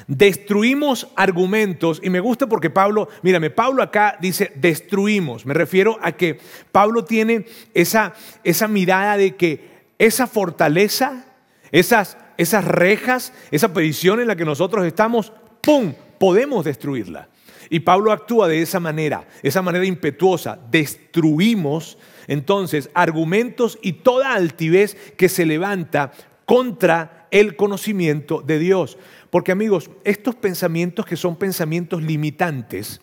Destruimos 0.06 1.08
argumentos, 1.16 2.00
y 2.02 2.10
me 2.10 2.20
gusta 2.20 2.46
porque 2.46 2.70
Pablo, 2.70 3.08
mírame, 3.22 3.50
Pablo 3.50 3.82
acá 3.82 4.16
dice 4.20 4.52
destruimos. 4.54 5.44
Me 5.44 5.54
refiero 5.54 5.98
a 6.02 6.12
que 6.12 6.38
Pablo 6.72 7.04
tiene 7.04 7.46
esa, 7.74 8.14
esa 8.44 8.68
mirada 8.68 9.16
de 9.16 9.36
que 9.36 9.68
esa 9.98 10.26
fortaleza, 10.26 11.24
esas, 11.72 12.16
esas 12.36 12.64
rejas, 12.64 13.32
esa 13.50 13.72
prisión 13.72 14.20
en 14.20 14.28
la 14.28 14.36
que 14.36 14.44
nosotros 14.44 14.86
estamos, 14.86 15.32
¡pum! 15.60 15.92
Podemos 16.18 16.64
destruirla. 16.64 17.28
Y 17.70 17.80
Pablo 17.80 18.12
actúa 18.12 18.48
de 18.48 18.62
esa 18.62 18.80
manera, 18.80 19.28
esa 19.42 19.62
manera 19.62 19.84
impetuosa. 19.84 20.58
Destruimos 20.70 21.98
entonces 22.26 22.90
argumentos 22.94 23.78
y 23.82 23.94
toda 23.94 24.34
altivez 24.34 24.94
que 25.16 25.28
se 25.28 25.44
levanta 25.44 26.12
contra 26.48 27.28
el 27.30 27.56
conocimiento 27.56 28.40
de 28.40 28.58
Dios. 28.58 28.96
Porque 29.28 29.52
amigos, 29.52 29.90
estos 30.02 30.34
pensamientos 30.34 31.04
que 31.04 31.14
son 31.14 31.36
pensamientos 31.36 32.02
limitantes, 32.02 33.02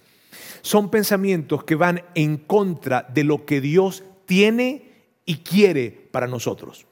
son 0.64 0.90
pensamientos 0.90 1.64
que 1.64 1.76
van 1.76 2.02
en 2.16 2.38
contra 2.38 3.04
de 3.14 3.24
lo 3.24 3.46
que 3.46 3.62
Dios 3.62 4.04
tiene 4.26 4.90
y 5.28 5.36
quiere 5.36 5.92
para 6.10 6.26
nosotros. 6.26 6.88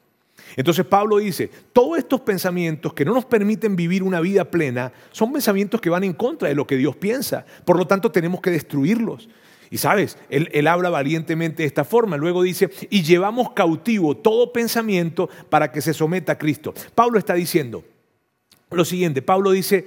Entonces 0.54 0.86
Pablo 0.86 1.16
dice, 1.16 1.50
todos 1.72 1.98
estos 1.98 2.20
pensamientos 2.20 2.94
que 2.94 3.04
no 3.04 3.14
nos 3.14 3.24
permiten 3.24 3.74
vivir 3.74 4.04
una 4.04 4.20
vida 4.20 4.44
plena 4.44 4.92
son 5.10 5.32
pensamientos 5.32 5.80
que 5.80 5.90
van 5.90 6.04
en 6.04 6.12
contra 6.12 6.48
de 6.48 6.54
lo 6.54 6.68
que 6.68 6.76
Dios 6.76 6.94
piensa. 6.94 7.44
Por 7.64 7.76
lo 7.76 7.88
tanto, 7.88 8.12
tenemos 8.12 8.40
que 8.40 8.52
destruirlos. 8.52 9.28
Y 9.70 9.78
sabes, 9.78 10.18
él, 10.28 10.66
habla 10.66 10.90
valientemente 10.90 11.62
de 11.62 11.66
esta 11.66 11.84
forma. 11.84 12.16
Luego 12.16 12.42
dice, 12.42 12.70
y 12.90 13.02
llevamos 13.02 13.52
cautivo 13.52 14.16
todo 14.16 14.52
pensamiento 14.52 15.28
para 15.48 15.72
que 15.72 15.80
se 15.80 15.94
someta 15.94 16.32
a 16.32 16.38
Cristo. 16.38 16.74
Pablo 16.94 17.18
está 17.18 17.34
diciendo, 17.34 17.84
lo 18.70 18.84
siguiente. 18.84 19.22
Pablo 19.22 19.50
dice, 19.50 19.86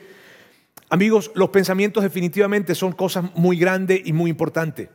amigos, 0.89 1.31
los 1.36 1.50
pensamientos 1.50 2.03
definitivamente 2.03 2.75
son 2.75 2.93
cosas 2.93 3.25
muy 3.36 3.57
grandes 3.57 4.01
y 4.05 4.13
muy 4.13 4.29
importantes. 4.29 4.89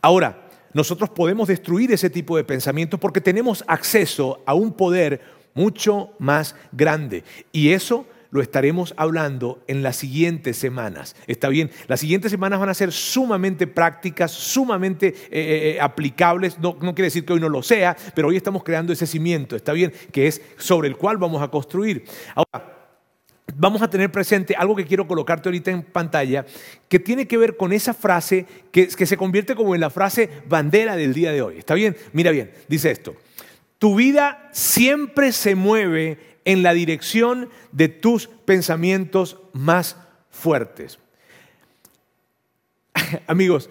Ahora, 0.00 0.48
nosotros 0.72 1.10
podemos 1.10 1.48
destruir 1.48 1.92
ese 1.92 2.10
tipo 2.10 2.36
de 2.36 2.44
pensamientos 2.44 3.00
porque 3.00 3.20
tenemos 3.20 3.64
acceso 3.66 4.42
a 4.44 4.54
un 4.54 4.72
poder 4.72 5.20
mucho 5.54 6.10
más 6.18 6.54
grande. 6.72 7.24
Y 7.50 7.70
eso 7.70 8.06
lo 8.30 8.40
estaremos 8.40 8.94
hablando 8.96 9.62
en 9.66 9.82
las 9.82 9.96
siguientes 9.96 10.56
semanas. 10.56 11.16
¿Está 11.26 11.48
bien? 11.48 11.70
Las 11.88 12.00
siguientes 12.00 12.30
semanas 12.30 12.60
van 12.60 12.68
a 12.68 12.74
ser 12.74 12.92
sumamente 12.92 13.66
prácticas, 13.66 14.30
sumamente 14.30 15.08
eh, 15.08 15.14
eh, 15.30 15.70
eh, 15.70 15.80
aplicables. 15.80 16.58
No, 16.58 16.76
quiere 16.78 17.04
decir 17.04 17.24
que 17.24 17.32
hoy 17.32 17.40
no 17.40 17.48
lo 17.48 17.62
sea, 17.62 17.96
pero 18.14 18.28
hoy 18.28 18.36
estamos 18.36 18.62
creando 18.64 18.92
ese 18.92 19.06
cimiento, 19.06 19.56
¿está 19.56 19.72
bien? 19.72 19.92
Que 20.12 20.26
es 20.26 20.42
sobre 20.56 20.88
el 20.88 20.96
cual 20.96 21.16
vamos 21.16 21.42
a 21.42 21.48
construir. 21.48 22.04
Ahora, 22.34 22.74
vamos 23.54 23.82
a 23.82 23.88
tener 23.88 24.10
presente 24.10 24.54
algo 24.56 24.76
que 24.76 24.84
quiero 24.84 25.06
colocarte 25.06 25.48
ahorita 25.48 25.70
en 25.70 25.82
pantalla, 25.82 26.44
que 26.88 26.98
tiene 26.98 27.26
que 27.26 27.38
ver 27.38 27.56
con 27.56 27.72
esa 27.72 27.94
frase 27.94 28.46
que 28.72 28.88
se 28.88 29.16
convierte 29.16 29.54
como 29.54 29.74
en 29.74 29.80
la 29.80 29.90
frase 29.90 30.28
bandera 30.48 30.96
del 30.96 31.14
día 31.14 31.32
de 31.32 31.42
hoy. 31.42 31.58
¿Está 31.58 31.74
bien? 31.74 31.96
Mira 32.12 32.30
bien, 32.30 32.50
dice 32.68 32.90
esto. 32.90 33.14
Tu 33.78 33.94
vida 33.94 34.48
siempre 34.52 35.32
se 35.32 35.54
mueve 35.54 36.35
en 36.46 36.62
la 36.62 36.72
dirección 36.72 37.50
de 37.72 37.88
tus 37.88 38.28
pensamientos 38.28 39.36
más 39.52 39.96
fuertes. 40.30 40.98
Amigos, 43.26 43.68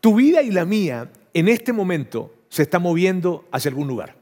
tu 0.00 0.16
vida 0.16 0.42
y 0.42 0.50
la 0.50 0.66
mía 0.66 1.10
en 1.32 1.48
este 1.48 1.72
momento 1.72 2.34
se 2.50 2.62
está 2.62 2.78
moviendo 2.78 3.48
hacia 3.52 3.70
algún 3.70 3.88
lugar. 3.88 4.16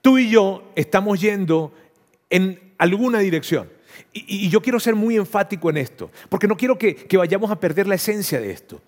Tú 0.00 0.18
y 0.18 0.30
yo 0.30 0.72
estamos 0.74 1.20
yendo 1.20 1.72
en 2.30 2.72
alguna 2.78 3.18
dirección. 3.20 3.70
Y, 4.12 4.48
yo 4.48 4.62
quiero 4.62 4.80
ser 4.80 4.94
muy 4.94 5.16
enfático 5.16 5.68
en 5.70 5.76
esto, 5.76 6.10
porque 6.28 6.46
no 6.46 6.56
quiero 6.56 6.78
que, 6.78 6.94
que 6.94 7.16
vayamos 7.16 7.50
a 7.50 7.60
perder 7.60 7.86
la 7.86 7.96
esencia 7.96 8.40
de 8.40 8.50
esto. 8.50 8.80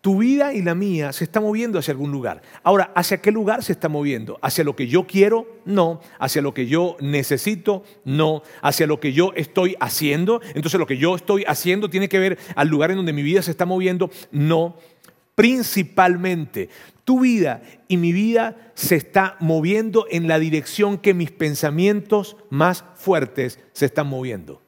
Tu 0.00 0.16
vida 0.16 0.54
y 0.54 0.62
la 0.62 0.74
mía 0.74 1.12
se 1.12 1.24
está 1.24 1.40
moviendo 1.40 1.78
hacia 1.78 1.92
algún 1.92 2.10
lugar. 2.10 2.40
Ahora, 2.62 2.90
¿hacia 2.94 3.20
qué 3.20 3.30
lugar 3.30 3.62
se 3.62 3.72
está 3.72 3.90
moviendo? 3.90 4.38
¿Hacia 4.40 4.64
lo 4.64 4.74
que 4.74 4.86
yo 4.86 5.06
quiero? 5.06 5.46
No. 5.66 6.00
¿Hacia 6.18 6.40
lo 6.40 6.54
que 6.54 6.66
yo 6.66 6.96
necesito? 7.00 7.84
No. 8.06 8.42
¿Hacia 8.62 8.86
lo 8.86 8.98
que 8.98 9.12
yo 9.12 9.32
estoy 9.36 9.76
haciendo? 9.78 10.40
Entonces 10.54 10.80
lo 10.80 10.86
que 10.86 10.96
yo 10.96 11.14
estoy 11.16 11.44
haciendo 11.46 11.90
tiene 11.90 12.08
que 12.08 12.18
ver 12.18 12.38
al 12.56 12.68
lugar 12.68 12.90
en 12.90 12.96
donde 12.96 13.12
mi 13.12 13.22
vida 13.22 13.42
se 13.42 13.50
está 13.50 13.66
moviendo? 13.66 14.10
No. 14.32 14.76
principalmente. 15.34 16.68
Tu 17.04 17.20
vida 17.20 17.62
y 17.88 17.96
mi 17.96 18.12
vida 18.12 18.72
se 18.74 18.96
está 18.96 19.36
moviendo 19.40 20.06
en 20.10 20.28
la 20.28 20.38
dirección 20.38 20.96
que 20.98 21.14
mis 21.14 21.30
pensamientos 21.30 22.36
más 22.50 22.84
fuertes 22.94 23.58
se 23.72 23.86
están 23.86 24.06
moviendo. 24.06 24.62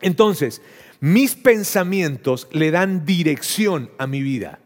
Entonces, 0.00 0.60
mis 1.04 1.34
pensamientos 1.34 2.48
le 2.50 2.70
dan 2.70 3.04
dirección 3.04 3.90
a 3.98 4.06
mi 4.06 4.22
vida. 4.22 4.60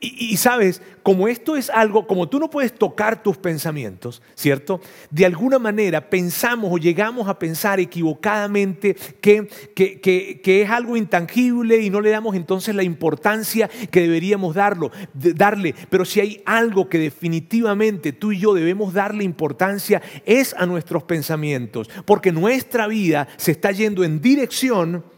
Y, 0.00 0.38
sabes, 0.38 0.80
como 1.02 1.28
esto 1.28 1.54
es 1.54 1.68
algo, 1.68 2.06
como 2.06 2.30
tú 2.30 2.38
no 2.38 2.48
puedes 2.48 2.72
tocar 2.72 3.22
tus 3.22 3.36
pensamientos, 3.36 4.22
¿cierto? 4.34 4.80
De 5.10 5.26
alguna 5.26 5.58
manera 5.58 6.08
pensamos 6.08 6.72
o 6.72 6.78
llegamos 6.78 7.28
a 7.28 7.38
pensar 7.38 7.78
equivocadamente 7.78 8.96
que, 9.20 9.46
que, 9.74 10.62
es 10.62 10.70
algo 10.70 10.96
intangible 10.96 11.82
y 11.82 11.90
no 11.90 12.00
le 12.00 12.08
damos 12.08 12.36
entonces 12.36 12.74
la 12.74 12.84
importancia 12.84 13.68
que 13.90 14.00
deberíamos 14.00 14.54
darlo, 14.54 14.90
darle. 15.12 15.74
Pero 15.90 16.06
si 16.06 16.20
hay 16.20 16.42
algo 16.46 16.88
que 16.88 16.98
definitivamente 16.98 18.12
tú 18.12 18.32
y 18.32 18.38
yo 18.38 18.54
debemos 18.54 18.94
darle 18.94 19.24
importancia 19.24 20.00
es 20.24 20.54
a 20.56 20.64
nuestros 20.64 21.02
pensamientos, 21.02 21.90
porque 22.06 22.32
nuestra 22.32 22.86
vida 22.86 23.28
se 23.36 23.50
está 23.50 23.72
yendo 23.72 24.04
en 24.04 24.22
dirección 24.22 25.11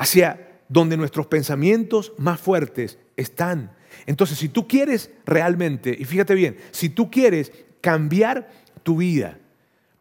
hacia 0.00 0.62
donde 0.70 0.96
nuestros 0.96 1.26
pensamientos 1.26 2.14
más 2.16 2.40
fuertes 2.40 2.98
están. 3.18 3.76
Entonces, 4.06 4.38
si 4.38 4.48
tú 4.48 4.66
quieres 4.66 5.10
realmente, 5.26 5.94
y 5.96 6.06
fíjate 6.06 6.34
bien, 6.34 6.56
si 6.70 6.88
tú 6.88 7.10
quieres 7.10 7.52
cambiar 7.82 8.50
tu 8.82 8.96
vida, 8.96 9.38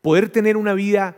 poder 0.02 0.30
tener 0.30 0.56
una 0.56 0.74
vida 0.74 1.18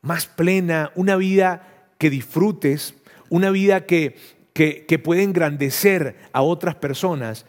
más 0.00 0.26
plena, 0.26 0.92
una 0.94 1.16
vida 1.16 1.88
que 1.98 2.08
disfrutes, 2.08 2.94
una 3.30 3.50
vida 3.50 3.84
que, 3.84 4.14
que, 4.52 4.86
que 4.86 5.00
puede 5.00 5.24
engrandecer 5.24 6.14
a 6.32 6.42
otras 6.42 6.76
personas, 6.76 7.46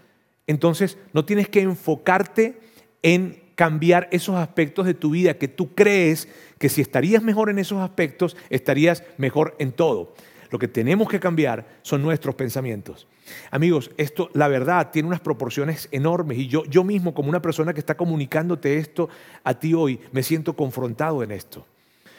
entonces 0.48 0.98
no 1.14 1.26
tienes 1.26 1.48
que 1.48 1.62
enfocarte 1.62 2.60
en 3.04 3.40
cambiar 3.54 4.08
esos 4.12 4.36
aspectos 4.36 4.88
de 4.88 4.96
tu 4.96 5.12
vida 5.12 5.38
que 5.38 5.48
tú 5.48 5.76
crees 5.76 6.28
que 6.58 6.70
si 6.70 6.82
estarías 6.82 7.22
mejor 7.22 7.52
en 7.52 7.60
esos 7.60 7.80
aspectos, 7.82 8.36
estarías 8.50 9.04
mejor 9.18 9.56
en 9.60 9.74
todo. 9.74 10.16
Lo 10.51 10.60
que 10.60 10.67
tenemos 10.67 11.08
que 11.08 11.20
cambiar 11.20 11.79
son 11.81 12.01
nuestros 12.01 12.36
pensamientos. 12.36 13.08
Amigos, 13.50 13.89
esto, 13.98 14.29
la 14.34 14.50
verdad, 14.50 14.91
tiene 14.91 15.08
unas 15.08 15.22
proporciones 15.22 15.88
enormes 15.91 16.38
y 16.38 16.48
yo, 16.48 16.65
yo 16.65 16.84
mismo, 16.84 17.13
como 17.13 17.29
una 17.29 17.41
persona 17.41 17.74
que 17.74 17.79
está 17.79 17.96
comunicándote 17.96 18.77
esto 18.77 19.10
a 19.46 19.53
ti 19.53 19.74
hoy, 19.74 20.00
me 20.12 20.24
siento 20.24 20.53
confrontado 20.55 21.24
en 21.24 21.31
esto. 21.31 21.65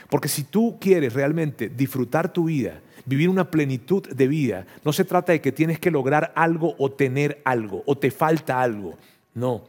Porque 0.09 0.29
si 0.29 0.45
tú 0.45 0.79
quieres 0.81 1.13
realmente 1.13 1.69
disfrutar 1.69 2.33
tu 2.33 2.45
vida, 2.45 2.81
vivir 3.05 3.29
una 3.29 3.51
plenitud 3.51 4.09
de 4.09 4.29
vida, 4.29 4.67
no 4.85 4.93
se 4.93 5.05
trata 5.05 5.33
de 5.33 5.41
que 5.43 5.53
tienes 5.53 5.79
que 5.79 5.91
lograr 5.91 6.33
algo 6.35 6.75
o 6.79 6.91
tener 6.91 7.43
algo 7.45 7.83
o 7.87 7.97
te 7.97 8.11
falta 8.11 8.63
algo. 8.63 8.97
No, 9.35 9.65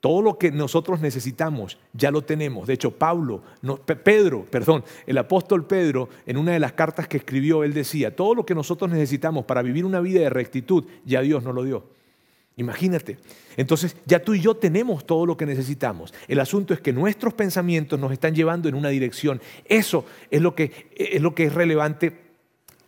todo 0.00 0.22
lo 0.22 0.38
que 0.38 0.50
nosotros 0.50 1.00
necesitamos 1.00 1.78
ya 1.92 2.10
lo 2.10 2.22
tenemos. 2.22 2.66
De 2.66 2.74
hecho, 2.74 2.90
Pablo, 2.90 3.42
Pedro, 4.02 4.46
perdón, 4.50 4.82
el 5.06 5.18
apóstol 5.18 5.66
Pedro, 5.66 6.08
en 6.26 6.38
una 6.38 6.52
de 6.52 6.58
las 6.58 6.72
cartas 6.72 7.06
que 7.06 7.18
escribió, 7.18 7.64
él 7.64 7.74
decía, 7.74 8.16
todo 8.16 8.34
lo 8.34 8.46
que 8.46 8.54
nosotros 8.54 8.90
necesitamos 8.90 9.44
para 9.44 9.62
vivir 9.62 9.84
una 9.84 10.00
vida 10.00 10.20
de 10.20 10.30
rectitud, 10.30 10.84
ya 11.04 11.20
Dios 11.20 11.42
nos 11.42 11.54
lo 11.54 11.64
dio. 11.64 11.84
Imagínate. 12.56 13.18
Entonces, 13.56 13.96
ya 14.06 14.22
tú 14.22 14.34
y 14.34 14.40
yo 14.40 14.54
tenemos 14.54 15.06
todo 15.06 15.24
lo 15.24 15.36
que 15.36 15.46
necesitamos. 15.46 16.12
El 16.28 16.40
asunto 16.40 16.74
es 16.74 16.80
que 16.80 16.92
nuestros 16.92 17.34
pensamientos 17.34 17.98
nos 17.98 18.12
están 18.12 18.34
llevando 18.34 18.68
en 18.68 18.74
una 18.74 18.88
dirección. 18.88 19.40
Eso 19.64 20.04
es 20.30 20.40
lo 20.40 20.54
que 20.54 20.88
es, 20.96 21.22
lo 21.22 21.34
que 21.34 21.44
es 21.44 21.54
relevante 21.54 22.29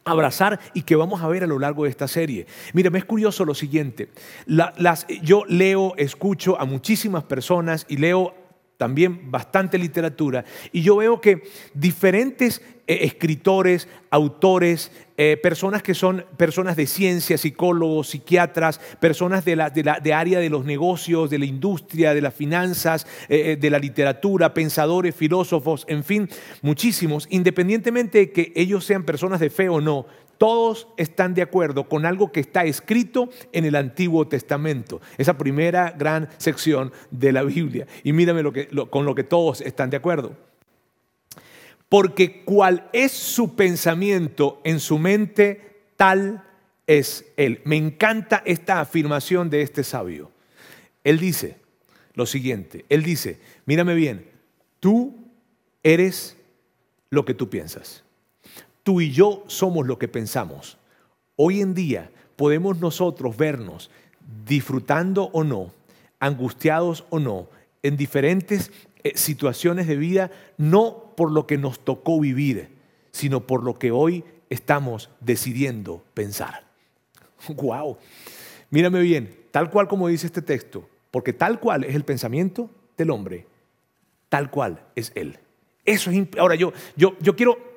abrazar 0.04 0.60
y 0.74 0.82
que 0.82 0.96
vamos 0.96 1.22
a 1.22 1.28
ver 1.28 1.44
a 1.44 1.46
lo 1.46 1.58
largo 1.58 1.84
de 1.84 1.90
esta 1.90 2.08
serie. 2.08 2.46
Mira, 2.72 2.90
me 2.90 2.98
es 2.98 3.04
curioso 3.04 3.44
lo 3.44 3.54
siguiente. 3.54 4.08
las, 4.46 5.06
yo 5.22 5.44
leo, 5.46 5.94
escucho 5.96 6.60
a 6.60 6.64
muchísimas 6.64 7.24
personas 7.24 7.86
y 7.88 7.96
leo 7.96 8.34
también 8.82 9.30
bastante 9.30 9.78
literatura, 9.78 10.44
y 10.72 10.82
yo 10.82 10.96
veo 10.96 11.20
que 11.20 11.44
diferentes 11.72 12.60
eh, 12.88 13.04
escritores, 13.04 13.86
autores, 14.10 14.90
eh, 15.16 15.38
personas 15.40 15.84
que 15.84 15.94
son 15.94 16.26
personas 16.36 16.74
de 16.74 16.88
ciencia, 16.88 17.38
psicólogos, 17.38 18.08
psiquiatras, 18.08 18.80
personas 18.98 19.44
de, 19.44 19.54
la, 19.54 19.70
de, 19.70 20.12
área 20.12 20.40
de 20.40 20.50
los 20.50 20.64
negocios, 20.64 21.30
de 21.30 21.38
la 21.38 21.44
industria, 21.44 22.12
de 22.12 22.20
las 22.20 22.34
finanzas, 22.34 23.06
eh, 23.28 23.56
de 23.56 23.70
la 23.70 23.78
literatura, 23.78 24.52
pensadores, 24.52 25.14
filósofos, 25.14 25.84
en 25.86 26.02
fin, 26.02 26.28
muchísimos, 26.60 27.28
independientemente 27.30 28.18
de 28.18 28.32
que 28.32 28.52
ellos 28.56 28.84
sean 28.84 29.04
personas 29.04 29.38
de 29.38 29.50
fe 29.50 29.68
o 29.68 29.80
no, 29.80 30.06
todos 30.42 30.88
están 30.96 31.34
de 31.34 31.42
acuerdo 31.42 31.88
con 31.88 32.04
algo 32.04 32.32
que 32.32 32.40
está 32.40 32.64
escrito 32.64 33.30
en 33.52 33.64
el 33.64 33.76
Antiguo 33.76 34.26
Testamento, 34.26 35.00
esa 35.16 35.38
primera 35.38 35.94
gran 35.96 36.28
sección 36.36 36.90
de 37.12 37.30
la 37.30 37.44
Biblia. 37.44 37.86
Y 38.02 38.12
mírame 38.12 38.42
lo 38.42 38.52
que, 38.52 38.66
con 38.90 39.04
lo 39.04 39.14
que 39.14 39.22
todos 39.22 39.60
están 39.60 39.88
de 39.90 39.98
acuerdo. 39.98 40.36
Porque 41.88 42.42
cual 42.42 42.90
es 42.92 43.12
su 43.12 43.54
pensamiento 43.54 44.60
en 44.64 44.80
su 44.80 44.98
mente, 44.98 45.84
tal 45.96 46.42
es 46.88 47.24
él. 47.36 47.60
Me 47.62 47.76
encanta 47.76 48.42
esta 48.44 48.80
afirmación 48.80 49.48
de 49.48 49.62
este 49.62 49.84
sabio. 49.84 50.32
Él 51.04 51.20
dice 51.20 51.60
lo 52.14 52.26
siguiente, 52.26 52.84
él 52.88 53.04
dice, 53.04 53.38
mírame 53.64 53.94
bien, 53.94 54.28
tú 54.80 55.14
eres 55.84 56.36
lo 57.10 57.24
que 57.24 57.34
tú 57.34 57.48
piensas. 57.48 58.01
Tú 58.82 59.00
y 59.00 59.12
yo 59.12 59.44
somos 59.46 59.86
lo 59.86 59.98
que 59.98 60.08
pensamos. 60.08 60.78
Hoy 61.36 61.60
en 61.60 61.74
día 61.74 62.10
podemos 62.36 62.80
nosotros 62.80 63.36
vernos 63.36 63.90
disfrutando 64.44 65.30
o 65.32 65.44
no, 65.44 65.72
angustiados 66.18 67.04
o 67.10 67.18
no, 67.18 67.48
en 67.82 67.96
diferentes 67.96 68.70
eh, 69.04 69.12
situaciones 69.16 69.86
de 69.86 69.96
vida, 69.96 70.30
no 70.56 71.14
por 71.16 71.30
lo 71.30 71.46
que 71.46 71.58
nos 71.58 71.84
tocó 71.84 72.20
vivir, 72.20 72.70
sino 73.12 73.46
por 73.46 73.62
lo 73.62 73.78
que 73.78 73.90
hoy 73.90 74.24
estamos 74.50 75.10
decidiendo 75.20 76.02
pensar. 76.14 76.64
¡Wow! 77.48 77.98
Mírame 78.70 79.00
bien, 79.00 79.36
tal 79.50 79.70
cual 79.70 79.86
como 79.86 80.08
dice 80.08 80.26
este 80.26 80.42
texto, 80.42 80.88
porque 81.10 81.32
tal 81.32 81.60
cual 81.60 81.84
es 81.84 81.94
el 81.94 82.04
pensamiento 82.04 82.70
del 82.96 83.10
hombre, 83.10 83.46
tal 84.28 84.50
cual 84.50 84.82
es 84.96 85.12
él. 85.14 85.38
Eso 85.84 86.10
es 86.10 86.28
ahora 86.38 86.54
yo 86.54 86.72
yo 86.96 87.16
yo 87.20 87.34
quiero 87.36 87.71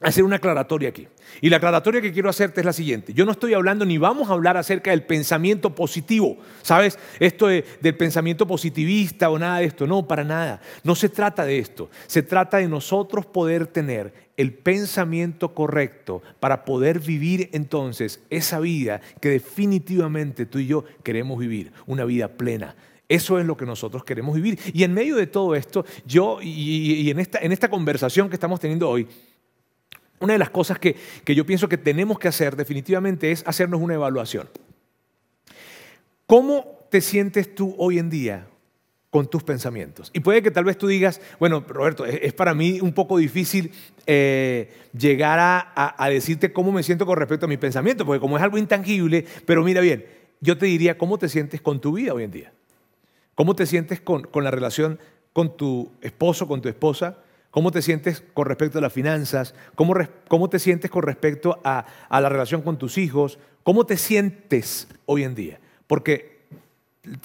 hacer 0.00 0.24
una 0.24 0.36
aclaratoria 0.36 0.88
aquí. 0.88 1.08
Y 1.40 1.50
la 1.50 1.58
aclaratoria 1.58 2.00
que 2.00 2.12
quiero 2.12 2.30
hacerte 2.30 2.60
es 2.60 2.66
la 2.66 2.72
siguiente. 2.72 3.12
Yo 3.12 3.24
no 3.24 3.32
estoy 3.32 3.54
hablando 3.54 3.84
ni 3.84 3.98
vamos 3.98 4.30
a 4.30 4.32
hablar 4.32 4.56
acerca 4.56 4.90
del 4.90 5.02
pensamiento 5.02 5.74
positivo, 5.74 6.38
¿sabes? 6.62 6.98
Esto 7.18 7.46
del 7.48 7.96
pensamiento 7.96 8.46
positivista 8.46 9.30
o 9.30 9.38
nada 9.38 9.58
de 9.58 9.66
esto. 9.66 9.86
No, 9.86 10.06
para 10.08 10.24
nada. 10.24 10.60
No 10.82 10.94
se 10.94 11.08
trata 11.08 11.44
de 11.44 11.58
esto. 11.58 11.90
Se 12.06 12.22
trata 12.22 12.56
de 12.56 12.68
nosotros 12.68 13.26
poder 13.26 13.66
tener 13.66 14.30
el 14.36 14.54
pensamiento 14.54 15.54
correcto 15.54 16.22
para 16.40 16.64
poder 16.64 16.98
vivir 16.98 17.50
entonces 17.52 18.20
esa 18.30 18.58
vida 18.58 19.02
que 19.20 19.28
definitivamente 19.28 20.46
tú 20.46 20.58
y 20.58 20.66
yo 20.66 20.84
queremos 21.02 21.38
vivir, 21.38 21.72
una 21.86 22.06
vida 22.06 22.28
plena, 22.28 22.74
eso 23.10 23.40
es 23.40 23.44
lo 23.44 23.56
que 23.56 23.66
nosotros 23.66 24.04
queremos 24.04 24.36
vivir. 24.36 24.58
Y 24.72 24.84
en 24.84 24.94
medio 24.94 25.16
de 25.16 25.26
todo 25.26 25.56
esto, 25.56 25.84
yo 26.06 26.38
y, 26.40 27.10
en, 27.10 27.18
esta, 27.18 27.40
en 27.40 27.50
esta 27.50 27.68
conversación 27.68 28.28
que 28.28 28.36
estamos 28.36 28.60
teniendo 28.60 28.88
hoy, 28.88 29.08
una 30.20 30.34
de 30.34 30.38
las 30.38 30.50
cosas 30.50 30.78
que, 30.78 30.96
yo 31.26 31.46
pienso 31.46 31.68
que 31.68 31.78
tenemos 31.78 32.18
que 32.18 32.28
hacer 32.28 32.54
definitivamente 32.54 33.32
es 33.32 33.42
hacernos 33.46 33.80
una 33.80 33.94
evaluación. 33.94 34.48
¿Cómo 36.26 36.78
te 36.90 37.00
sientes 37.00 37.54
tú 37.54 37.74
hoy 37.78 37.98
en 37.98 38.10
día 38.10 38.46
con 39.08 39.28
tus 39.28 39.42
pensamientos? 39.42 40.10
Y 40.12 40.20
puede 40.20 40.42
que 40.42 40.50
tal 40.50 40.64
vez 40.64 40.76
tú 40.76 40.86
digas, 40.86 41.20
bueno, 41.40 41.64
Roberto, 41.66 42.04
es, 42.04 42.32
para 42.34 42.54
mí 42.54 42.80
un 42.80 42.92
poco 42.92 43.16
difícil 43.16 43.72
eh, 44.06 44.70
llegar 44.96 45.38
a, 45.40 46.08
decirte 46.10 46.52
cómo 46.52 46.70
me 46.70 46.82
siento 46.82 47.06
con 47.06 47.18
respecto 47.18 47.46
a 47.46 47.48
mis 47.48 47.58
pensamientos, 47.58 48.06
porque 48.06 48.20
como 48.20 48.36
es 48.36 48.42
algo 48.42 48.58
intangible, 48.58 49.24
pero 49.46 49.64
mira 49.64 49.80
bien, 49.80 50.04
yo 50.40 50.58
te 50.58 50.66
diría 50.66 50.98
cómo 50.98 51.18
te 51.18 51.30
sientes 51.30 51.62
con 51.62 51.80
tu 51.80 51.94
vida 51.94 52.12
hoy 52.12 52.24
en 52.24 52.30
día. 52.30 52.52
¿Cómo 53.34 53.56
te 53.56 53.64
sientes 53.64 54.02
con, 54.02 54.22
con 54.22 54.44
la 54.44 54.50
relación 54.50 54.98
con 55.32 55.56
tu 55.56 55.90
esposo, 56.02 56.46
con 56.46 56.60
tu 56.60 56.68
esposa? 56.68 57.16
¿Cómo 57.50 57.72
te 57.72 57.82
sientes 57.82 58.22
con 58.32 58.46
respecto 58.46 58.78
a 58.78 58.80
las 58.80 58.92
finanzas? 58.92 59.54
¿Cómo, 59.74 59.94
cómo 60.28 60.48
te 60.48 60.58
sientes 60.58 60.90
con 60.90 61.02
respecto 61.02 61.60
a, 61.64 61.84
a, 62.08 62.20
la 62.20 62.28
relación 62.28 62.62
con 62.62 62.78
tus 62.78 62.96
hijos? 62.96 63.38
¿Cómo 63.62 63.84
te 63.86 63.96
sientes 63.96 64.86
hoy 65.06 65.24
en 65.24 65.34
día? 65.34 65.60
Porque 65.86 66.40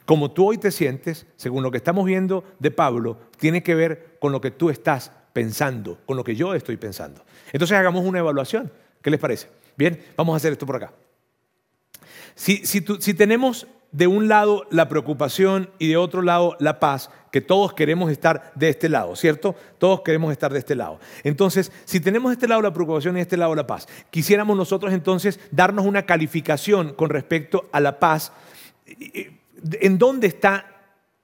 como 0.06 0.32
tú 0.32 0.48
hoy 0.48 0.58
te 0.58 0.72
sientes, 0.72 1.28
según 1.36 1.62
lo 1.64 1.70
que 1.70 1.78
estamos 1.78 2.06
viendo 2.06 2.44
de 2.60 2.72
Pablo, 2.72 3.18
tiene 3.38 3.62
que 3.62 3.76
ver 3.76 4.18
con 4.20 4.32
lo 4.32 4.42
que 4.42 4.52
tú 4.52 4.70
estás 4.70 5.12
pensando, 5.34 6.00
con 6.06 6.18
lo 6.18 6.24
que 6.24 6.36
yo 6.36 6.56
estoy 6.56 6.78
pensando. 6.78 7.24
Entonces 7.52 7.78
hagamos 7.78 8.06
una 8.06 8.20
evaluación. 8.20 8.72
¿Qué 9.02 9.12
les 9.12 9.20
parece? 9.20 9.50
Bien, 9.78 10.02
vamos 10.16 10.34
a 10.34 10.38
hacer 10.38 10.54
esto 10.54 10.66
por 10.66 10.78
acá. 10.78 10.94
Si, 12.34 12.66
si, 12.66 12.84
si 13.00 13.14
tenemos 13.14 13.68
de 13.92 14.08
un 14.08 14.28
lado 14.28 14.66
la 14.72 14.90
preocupación 14.90 15.70
y 15.78 15.90
de 15.90 15.98
otro 15.98 16.22
lado 16.22 16.56
la 16.60 16.80
paz, 16.80 17.12
que 17.36 17.42
todos 17.42 17.74
queremos 17.74 18.10
estar 18.10 18.54
de 18.56 18.70
este 18.70 18.88
lado, 18.88 19.14
¿cierto? 19.14 19.58
Todos 19.78 20.04
queremos 20.04 20.32
estar 20.32 20.54
de 20.54 20.60
este 20.60 20.74
lado. 20.74 21.02
Entonces, 21.22 21.70
si 21.84 22.00
tenemos 22.00 22.32
este 22.32 22.48
lado 22.48 22.62
la 22.62 22.72
preocupación 22.72 23.18
y 23.18 23.20
este 23.20 23.36
lado 23.36 23.54
la 23.56 23.68
paz, 23.68 23.90
quisiéramos 24.10 24.56
nosotros 24.56 24.94
entonces 24.94 25.38
darnos 25.52 25.86
una 25.86 26.06
calificación 26.06 26.94
con 26.94 27.10
respecto 27.10 27.68
a 27.74 27.82
la 27.82 28.00
paz. 28.00 28.32
¿En 28.86 29.98
dónde 29.98 30.28
está 30.28 30.66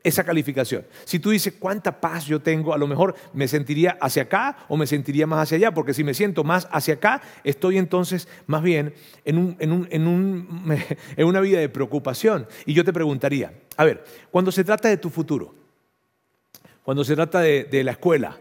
esa 0.04 0.26
calificación. 0.26 0.86
Si 1.06 1.20
tú 1.20 1.30
dices, 1.30 1.54
¿cuánta 1.58 2.02
paz 2.02 2.26
yo 2.26 2.42
tengo? 2.42 2.74
A 2.74 2.78
lo 2.78 2.88
mejor 2.88 3.16
me 3.34 3.48
sentiría 3.48 3.98
hacia 4.02 4.24
acá 4.24 4.58
o 4.68 4.76
me 4.76 4.88
sentiría 4.88 5.28
más 5.28 5.44
hacia 5.44 5.58
allá, 5.58 5.74
porque 5.74 5.94
si 5.94 6.04
me 6.04 6.14
siento 6.14 6.44
más 6.44 6.68
hacia 6.72 6.96
acá, 6.96 7.22
estoy 7.46 7.78
entonces 7.78 8.28
más 8.48 8.64
bien 8.64 8.94
en, 9.24 9.56
en, 9.90 11.26
una 11.26 11.40
vida 11.40 11.60
de 11.60 11.70
preocupación. 11.70 12.48
Y 12.66 12.74
yo 12.74 12.84
te 12.84 12.92
preguntaría, 12.92 13.54
a 13.78 13.86
ver, 13.86 14.04
cuando 14.30 14.52
se 14.52 14.66
trata 14.66 14.90
de 14.90 14.98
tu 14.98 15.10
futuro, 15.10 15.61
cuando 16.84 17.04
se 17.04 17.16
trata 17.16 17.40
de, 17.40 17.84
la 17.84 17.92
escuela, 17.92 18.38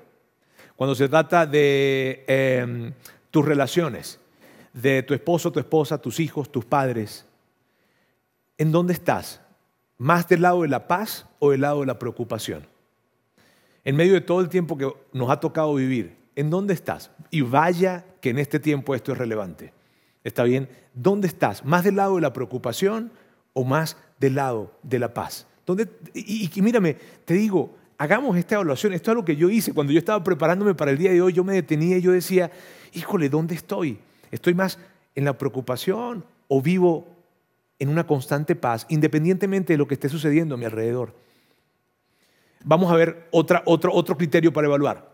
cuando 0.76 0.94
se 0.94 1.08
trata 1.08 1.46
de 1.46 2.24
em, 2.26 2.92
tus 3.30 3.44
relaciones, 3.44 4.18
de 4.72 5.02
tu 5.02 5.14
esposo, 5.14 5.52
tu 5.52 5.60
esposa, 5.60 5.98
tus 5.98 6.20
hijos, 6.20 6.50
tus 6.50 6.64
padres, 6.64 7.26
¿en 8.56 8.72
dónde 8.72 8.92
estás? 8.92 9.40
¿Más 9.98 10.28
del 10.28 10.42
lado 10.42 10.62
de 10.62 10.68
la 10.68 10.88
paz 10.88 11.26
o 11.38 11.50
del 11.50 11.60
lado 11.62 11.80
de 11.80 11.86
la 11.86 11.98
preocupación? 11.98 12.66
En 13.84 13.96
medio 13.96 14.14
de 14.14 14.20
todo 14.20 14.40
el 14.40 14.48
tiempo 14.48 14.76
que 14.76 14.90
nos 15.12 15.30
ha 15.30 15.40
tocado 15.40 15.74
vivir, 15.74 16.16
¿en 16.36 16.50
dónde 16.50 16.74
estás? 16.74 17.10
Y 17.30 17.42
vaya 17.42 18.04
que 18.20 18.30
en 18.30 18.38
este 18.38 18.60
tiempo 18.60 18.94
esto 18.94 19.12
es 19.12 19.18
relevante. 19.18 19.72
¿Está 20.24 20.44
bien? 20.44 20.68
¿Dónde 20.94 21.28
estás? 21.28 21.64
¿Más 21.64 21.84
del 21.84 21.96
lado 21.96 22.16
de 22.16 22.22
la 22.22 22.32
preocupación 22.32 23.12
o 23.52 23.64
más 23.64 23.96
del 24.18 24.36
lado 24.36 24.72
de 24.82 24.98
la 24.98 25.12
paz? 25.12 25.46
Y, 26.14 26.50
y, 26.52 26.62
mírame, 26.62 26.96
te 27.24 27.34
digo, 27.34 27.76
hagamos 28.00 28.34
esta 28.38 28.54
evaluación. 28.54 28.94
Esto 28.94 29.10
es 29.10 29.14
lo 29.14 29.26
que 29.26 29.36
yo 29.36 29.50
hice. 29.50 29.74
Cuando 29.74 29.92
yo 29.92 29.98
estaba 29.98 30.24
preparándome 30.24 30.74
para 30.74 30.90
el 30.90 30.96
día 30.96 31.12
de 31.12 31.20
hoy, 31.20 31.34
yo 31.34 31.44
me 31.44 31.52
detenía 31.52 31.98
y 31.98 32.00
yo 32.00 32.12
decía, 32.12 32.50
híjole, 32.94 33.28
¿dónde 33.28 33.54
estoy? 33.54 33.98
¿Estoy 34.30 34.54
más 34.54 34.78
en 35.14 35.26
la 35.26 35.36
preocupación 35.36 36.24
o 36.48 36.62
vivo 36.62 37.06
en 37.78 37.90
una 37.90 38.06
constante 38.06 38.56
paz, 38.56 38.86
independientemente 38.88 39.74
de 39.74 39.76
lo 39.76 39.86
que 39.86 39.94
esté 39.94 40.08
sucediendo 40.08 40.54
a 40.54 40.58
mi 40.58 40.64
alrededor. 40.64 41.14
Vamos 42.64 42.90
a 42.90 42.96
ver 42.96 43.26
otra, 43.32 43.62
otro, 43.66 43.92
otro 43.92 44.16
criterio 44.16 44.50
para 44.50 44.66
evaluar. 44.66 45.10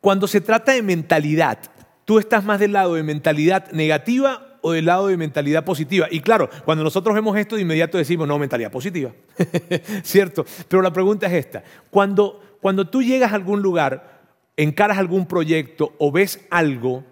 Cuando 0.00 0.26
se 0.26 0.40
trata 0.40 0.72
de 0.72 0.82
mentalidad, 0.82 1.58
¿tú 2.04 2.18
estás 2.18 2.44
más 2.44 2.58
del 2.58 2.72
lado 2.72 2.94
de 2.94 3.04
mentalidad 3.04 3.70
negativa 3.70 4.55
o 4.62 4.72
del 4.72 4.86
lado 4.86 5.08
de 5.08 5.16
mentalidad 5.16 5.64
positiva? 5.64 6.08
Y 6.10 6.20
claro, 6.20 6.48
cuando 6.64 6.84
nosotros 6.84 7.14
vemos 7.14 7.36
esto 7.36 7.56
de 7.56 7.62
inmediato 7.62 7.98
decimos, 7.98 8.26
no, 8.28 8.38
mentalidad 8.38 8.70
positiva, 8.70 9.12
¿cierto? 10.02 10.44
Pero 10.68 10.82
la 10.82 10.92
pregunta 10.92 11.26
es 11.26 11.32
esta, 11.32 11.62
cuando, 11.90 12.58
cuando 12.60 12.88
tú 12.88 13.02
llegas 13.02 13.32
a 13.32 13.36
algún 13.36 13.62
lugar, 13.62 14.20
encaras 14.56 14.98
algún 14.98 15.26
proyecto 15.26 15.94
o 15.98 16.10
ves 16.12 16.46
algo, 16.50 17.04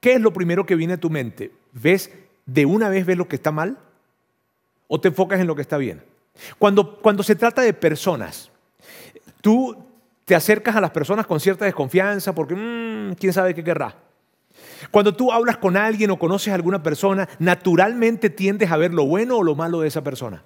¿qué 0.00 0.14
es 0.14 0.20
lo 0.20 0.32
primero 0.32 0.66
que 0.66 0.74
viene 0.74 0.94
a 0.94 1.00
tu 1.00 1.10
mente? 1.10 1.52
¿Ves 1.72 2.10
de 2.46 2.64
una 2.64 2.88
vez 2.88 3.04
ves 3.04 3.18
lo 3.18 3.28
que 3.28 3.36
está 3.36 3.50
mal 3.50 3.76
o 4.88 5.00
te 5.00 5.08
enfocas 5.08 5.40
en 5.40 5.46
lo 5.46 5.54
que 5.54 5.62
está 5.62 5.76
bien. 5.76 6.02
Cuando, 6.58 7.00
cuando 7.00 7.22
se 7.22 7.34
trata 7.34 7.62
de 7.62 7.72
personas, 7.72 8.50
tú 9.40 9.76
te 10.24 10.34
acercas 10.34 10.76
a 10.76 10.80
las 10.80 10.90
personas 10.90 11.26
con 11.26 11.40
cierta 11.40 11.64
desconfianza 11.64 12.34
porque 12.34 12.54
mmm, 12.54 13.14
quién 13.14 13.32
sabe 13.32 13.54
qué 13.54 13.64
querrá. 13.64 13.96
Cuando 14.90 15.14
tú 15.14 15.32
hablas 15.32 15.56
con 15.56 15.76
alguien 15.76 16.10
o 16.10 16.18
conoces 16.18 16.52
a 16.52 16.54
alguna 16.54 16.82
persona, 16.82 17.28
naturalmente 17.38 18.30
tiendes 18.30 18.70
a 18.70 18.76
ver 18.76 18.92
lo 18.92 19.06
bueno 19.06 19.38
o 19.38 19.42
lo 19.42 19.54
malo 19.54 19.80
de 19.80 19.88
esa 19.88 20.02
persona. 20.02 20.42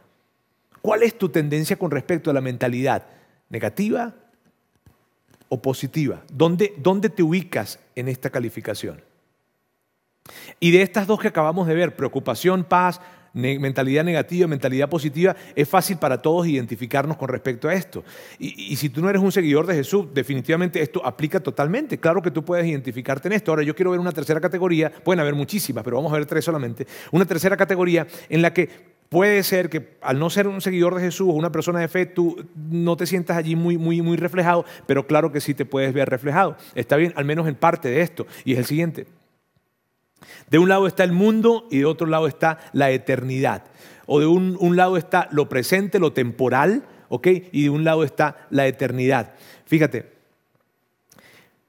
¿Cuál 0.82 1.02
es 1.02 1.18
tu 1.18 1.28
tendencia 1.28 1.78
con 1.78 1.90
respecto 1.90 2.30
a 2.30 2.34
la 2.34 2.40
mentalidad? 2.40 3.06
¿Negativa 3.48 4.14
o 5.48 5.60
positiva? 5.60 6.22
¿Dónde, 6.32 6.74
dónde 6.78 7.10
te 7.10 7.22
ubicas 7.22 7.78
en 7.94 8.08
esta 8.08 8.30
calificación? 8.30 9.02
Y 10.58 10.70
de 10.70 10.82
estas 10.82 11.06
dos 11.06 11.20
que 11.20 11.28
acabamos 11.28 11.66
de 11.66 11.74
ver, 11.74 11.96
preocupación, 11.96 12.64
paz, 12.64 13.00
mentalidad 13.32 14.04
negativa, 14.04 14.46
mentalidad 14.46 14.88
positiva, 14.88 15.36
es 15.54 15.68
fácil 15.68 15.98
para 15.98 16.20
todos 16.20 16.46
identificarnos 16.46 17.16
con 17.16 17.28
respecto 17.28 17.68
a 17.68 17.74
esto. 17.74 18.04
Y, 18.38 18.76
si 18.76 18.88
tú 18.88 19.02
no 19.02 19.10
eres 19.10 19.22
un 19.22 19.32
seguidor 19.32 19.66
de 19.66 19.74
Jesús, 19.74 20.06
definitivamente 20.12 20.80
esto 20.80 21.04
aplica 21.04 21.40
totalmente. 21.40 21.98
Claro 21.98 22.22
que 22.22 22.30
tú 22.30 22.44
puedes 22.44 22.66
identificarte 22.66 23.28
en 23.28 23.32
esto. 23.34 23.52
Ahora 23.52 23.62
yo 23.62 23.74
quiero 23.74 23.90
ver 23.90 24.00
una 24.00 24.12
tercera 24.12 24.40
categoría, 24.40 24.90
pueden 24.90 25.20
haber 25.20 25.34
muchísimas, 25.34 25.84
pero 25.84 25.96
vamos 25.96 26.12
a 26.12 26.16
ver 26.16 26.26
tres 26.26 26.44
solamente. 26.44 26.86
Una 27.12 27.24
tercera 27.24 27.56
categoría 27.56 28.06
en 28.28 28.42
la 28.42 28.52
que 28.52 28.68
puede 29.08 29.42
ser 29.42 29.68
que 29.68 29.98
al 30.00 30.18
no 30.18 30.30
ser 30.30 30.46
un 30.46 30.60
seguidor 30.60 30.94
de 30.94 31.02
Jesús 31.02 31.28
o 31.28 31.32
una 31.32 31.52
persona 31.52 31.80
de 31.80 31.88
fe, 31.88 32.06
tú 32.06 32.48
no 32.54 32.96
te 32.96 33.06
sientas 33.06 33.36
allí 33.36 33.56
muy, 33.56 33.76
muy, 33.76 34.00
muy 34.02 34.16
reflejado, 34.16 34.64
pero 34.86 35.06
claro 35.06 35.32
que 35.32 35.40
sí 35.40 35.52
te 35.52 35.64
puedes 35.64 35.92
ver 35.92 36.08
reflejado. 36.08 36.56
Está 36.74 36.96
bien, 36.96 37.12
al 37.16 37.24
menos 37.24 37.46
en 37.48 37.56
parte 37.56 37.88
de 37.88 38.00
esto. 38.00 38.26
Y 38.44 38.52
es 38.52 38.58
el 38.58 38.64
siguiente. 38.64 39.19
De 40.48 40.58
un 40.58 40.68
lado 40.68 40.86
está 40.86 41.04
el 41.04 41.12
mundo 41.12 41.66
y 41.70 41.78
de 41.78 41.84
otro 41.84 42.06
lado 42.06 42.26
está 42.26 42.58
la 42.72 42.90
eternidad. 42.90 43.64
O 44.06 44.20
de 44.20 44.26
un, 44.26 44.76
lado 44.76 44.96
está 44.96 45.28
lo 45.30 45.48
presente, 45.48 45.98
lo 45.98 46.12
temporal, 46.12 46.84
¿ok? 47.08 47.28
Y 47.52 47.64
de 47.64 47.70
un 47.70 47.84
lado 47.84 48.02
está 48.02 48.48
la 48.50 48.66
eternidad. 48.66 49.34
Fíjate, 49.66 50.12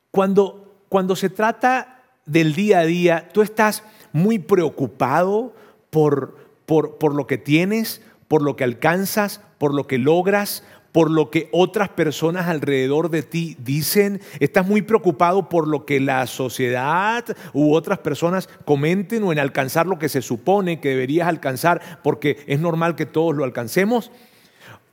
cuando, 0.09 0.83
cuando 0.89 1.15
se 1.15 1.29
trata 1.29 2.03
del 2.25 2.53
día 2.53 2.79
a 2.79 2.85
día, 2.85 3.29
tú 3.31 3.41
estás 3.41 3.83
muy 4.11 4.39
preocupado 4.39 5.53
por, 5.89 6.37
por, 6.65 6.97
por 6.97 7.13
lo 7.13 7.27
que 7.27 7.37
tienes, 7.37 8.01
por 8.27 8.41
lo 8.41 8.55
que 8.55 8.63
alcanzas, 8.63 9.41
por 9.57 9.73
lo 9.73 9.85
que 9.85 9.99
logras, 9.99 10.63
por 10.91 11.09
lo 11.09 11.29
que 11.29 11.49
otras 11.51 11.89
personas 11.89 12.47
alrededor 12.47 13.09
de 13.09 13.23
ti 13.23 13.55
dicen, 13.59 14.21
estás 14.39 14.67
muy 14.67 14.81
preocupado 14.81 15.49
por 15.49 15.67
lo 15.67 15.85
que 15.85 15.99
la 15.99 16.27
sociedad 16.27 17.25
u 17.53 17.73
otras 17.73 17.99
personas 17.99 18.49
comenten 18.65 19.23
o 19.23 19.31
en 19.31 19.39
alcanzar 19.39 19.87
lo 19.87 19.97
que 19.97 20.09
se 20.09 20.21
supone 20.21 20.79
que 20.79 20.89
deberías 20.89 21.27
alcanzar 21.27 21.99
porque 22.03 22.43
es 22.47 22.59
normal 22.59 22.95
que 22.95 23.05
todos 23.05 23.35
lo 23.35 23.43
alcancemos, 23.43 24.11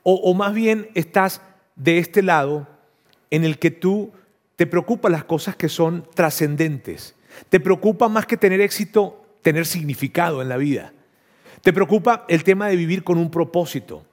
o, 0.01 0.33
más 0.33 0.53
bien 0.53 0.89
estás 0.95 1.41
de 1.75 1.99
este 1.99 2.23
lado 2.23 2.67
en 3.29 3.43
el 3.43 3.59
que 3.59 3.69
tú 3.69 4.11
te 4.55 4.65
preocupan 4.65 5.11
las 5.11 5.25
cosas 5.25 5.55
que 5.55 5.69
son 5.69 6.07
trascendentes, 6.15 7.15
te 7.49 7.59
preocupa 7.59 8.07
más 8.09 8.25
que 8.25 8.37
tener 8.37 8.59
éxito, 8.61 9.23
tener 9.43 9.67
significado 9.67 10.41
en 10.41 10.49
la 10.49 10.57
vida, 10.57 10.93
te 11.61 11.73
preocupa 11.73 12.25
el 12.27 12.43
tema 12.43 12.69
de 12.69 12.75
vivir 12.75 13.03
con 13.03 13.17
un 13.17 13.29
propósito. 13.29 14.03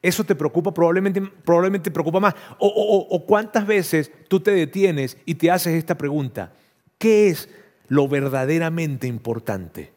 Eso 0.00 0.24
te 0.24 0.34
preocupa, 0.34 0.72
probablemente, 0.72 1.20
probablemente 1.20 1.90
te 1.90 1.94
preocupa 1.94 2.20
más. 2.20 2.34
O, 2.58 3.24
cuántas 3.26 3.66
veces 3.66 4.12
tú 4.28 4.40
te 4.40 4.52
detienes 4.52 5.16
y 5.24 5.34
te 5.34 5.50
haces 5.50 5.74
esta 5.74 5.98
pregunta. 5.98 6.52
¿Qué 6.98 7.28
es 7.28 7.48
lo 7.88 8.06
verdaderamente 8.06 9.06
importante? 9.06 9.92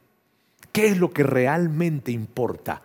¿Qué 0.72 0.88
es 0.88 0.98
lo 0.98 1.12
que 1.12 1.24
realmente 1.24 2.12
importa? 2.12 2.82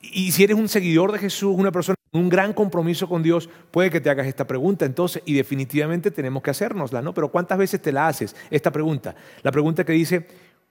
Y 0.00 0.30
si 0.32 0.44
eres 0.44 0.56
un 0.56 0.68
seguidor 0.68 1.12
de 1.12 1.18
Jesús, 1.18 1.54
una 1.56 1.72
persona 1.72 1.96
con 2.10 2.22
un 2.22 2.28
gran 2.28 2.52
compromiso 2.52 3.08
con 3.08 3.22
Dios, 3.22 3.48
puede 3.70 3.90
que 3.90 4.00
te 4.00 4.10
hagas 4.10 4.26
esta 4.26 4.46
pregunta. 4.46 4.84
Entonces, 4.84 5.22
y 5.26 5.34
definitivamente 5.34 6.10
tenemos 6.10 6.42
que 6.42 6.50
hacérnosla, 6.50 7.02
¿no? 7.02 7.12
Pero 7.14 7.30
¿cuántas 7.30 7.58
veces 7.58 7.82
te 7.82 7.92
la 7.92 8.06
haces 8.06 8.36
esta 8.50 8.70
pregunta? 8.70 9.14
La 9.42 9.50
pregunta 9.50 9.84
que 9.84 9.92
dice, 9.92 10.26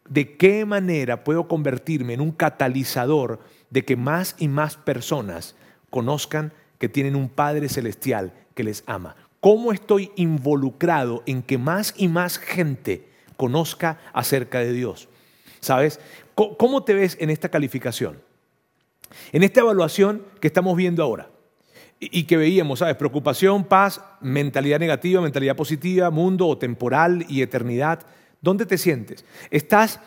¿de 0.09 0.37
qué 0.37 0.65
manera 0.65 1.23
puedo 1.23 1.47
convertirme 1.47 2.13
en 2.13 2.21
un 2.21 2.31
catalizador 2.31 3.39
de 3.69 3.85
que 3.85 3.95
más 3.95 4.35
y 4.37 4.47
más 4.47 4.77
personas 4.77 5.55
conozcan 5.89 6.53
que 6.77 6.89
tienen 6.89 7.15
un 7.15 7.29
Padre 7.29 7.69
Celestial 7.69 8.33
que 8.55 8.63
les 8.63 8.83
ama? 8.87 9.15
¿Cómo 9.39 9.71
estoy 9.71 10.11
involucrado 10.15 11.23
en 11.25 11.41
que 11.41 11.57
más 11.57 11.93
y 11.97 12.07
más 12.07 12.37
gente 12.37 13.07
conozca 13.37 13.99
acerca 14.13 14.59
de 14.59 14.73
Dios? 14.73 15.07
¿Sabes? 15.61 15.99
¿Cómo 16.35 16.83
te 16.83 16.93
ves 16.93 17.17
en 17.19 17.29
esta 17.29 17.49
calificación? 17.49 18.21
En 19.31 19.43
esta 19.43 19.61
evaluación 19.61 20.25
que 20.39 20.47
estamos 20.47 20.75
viendo 20.75 21.03
ahora 21.03 21.29
y 21.99 22.23
que 22.23 22.37
veíamos, 22.37 22.79
¿sabes? 22.79 22.95
Preocupación, 22.95 23.65
paz, 23.65 24.01
mentalidad 24.21 24.79
negativa, 24.79 25.21
mentalidad 25.21 25.55
positiva, 25.55 26.09
mundo 26.09 26.47
o 26.47 26.57
temporal 26.57 27.25
y 27.27 27.41
eternidad. 27.41 28.05
¿Dónde 28.41 28.65
te 28.65 28.77
sientes? 28.77 29.25
¿Estás 29.51 29.99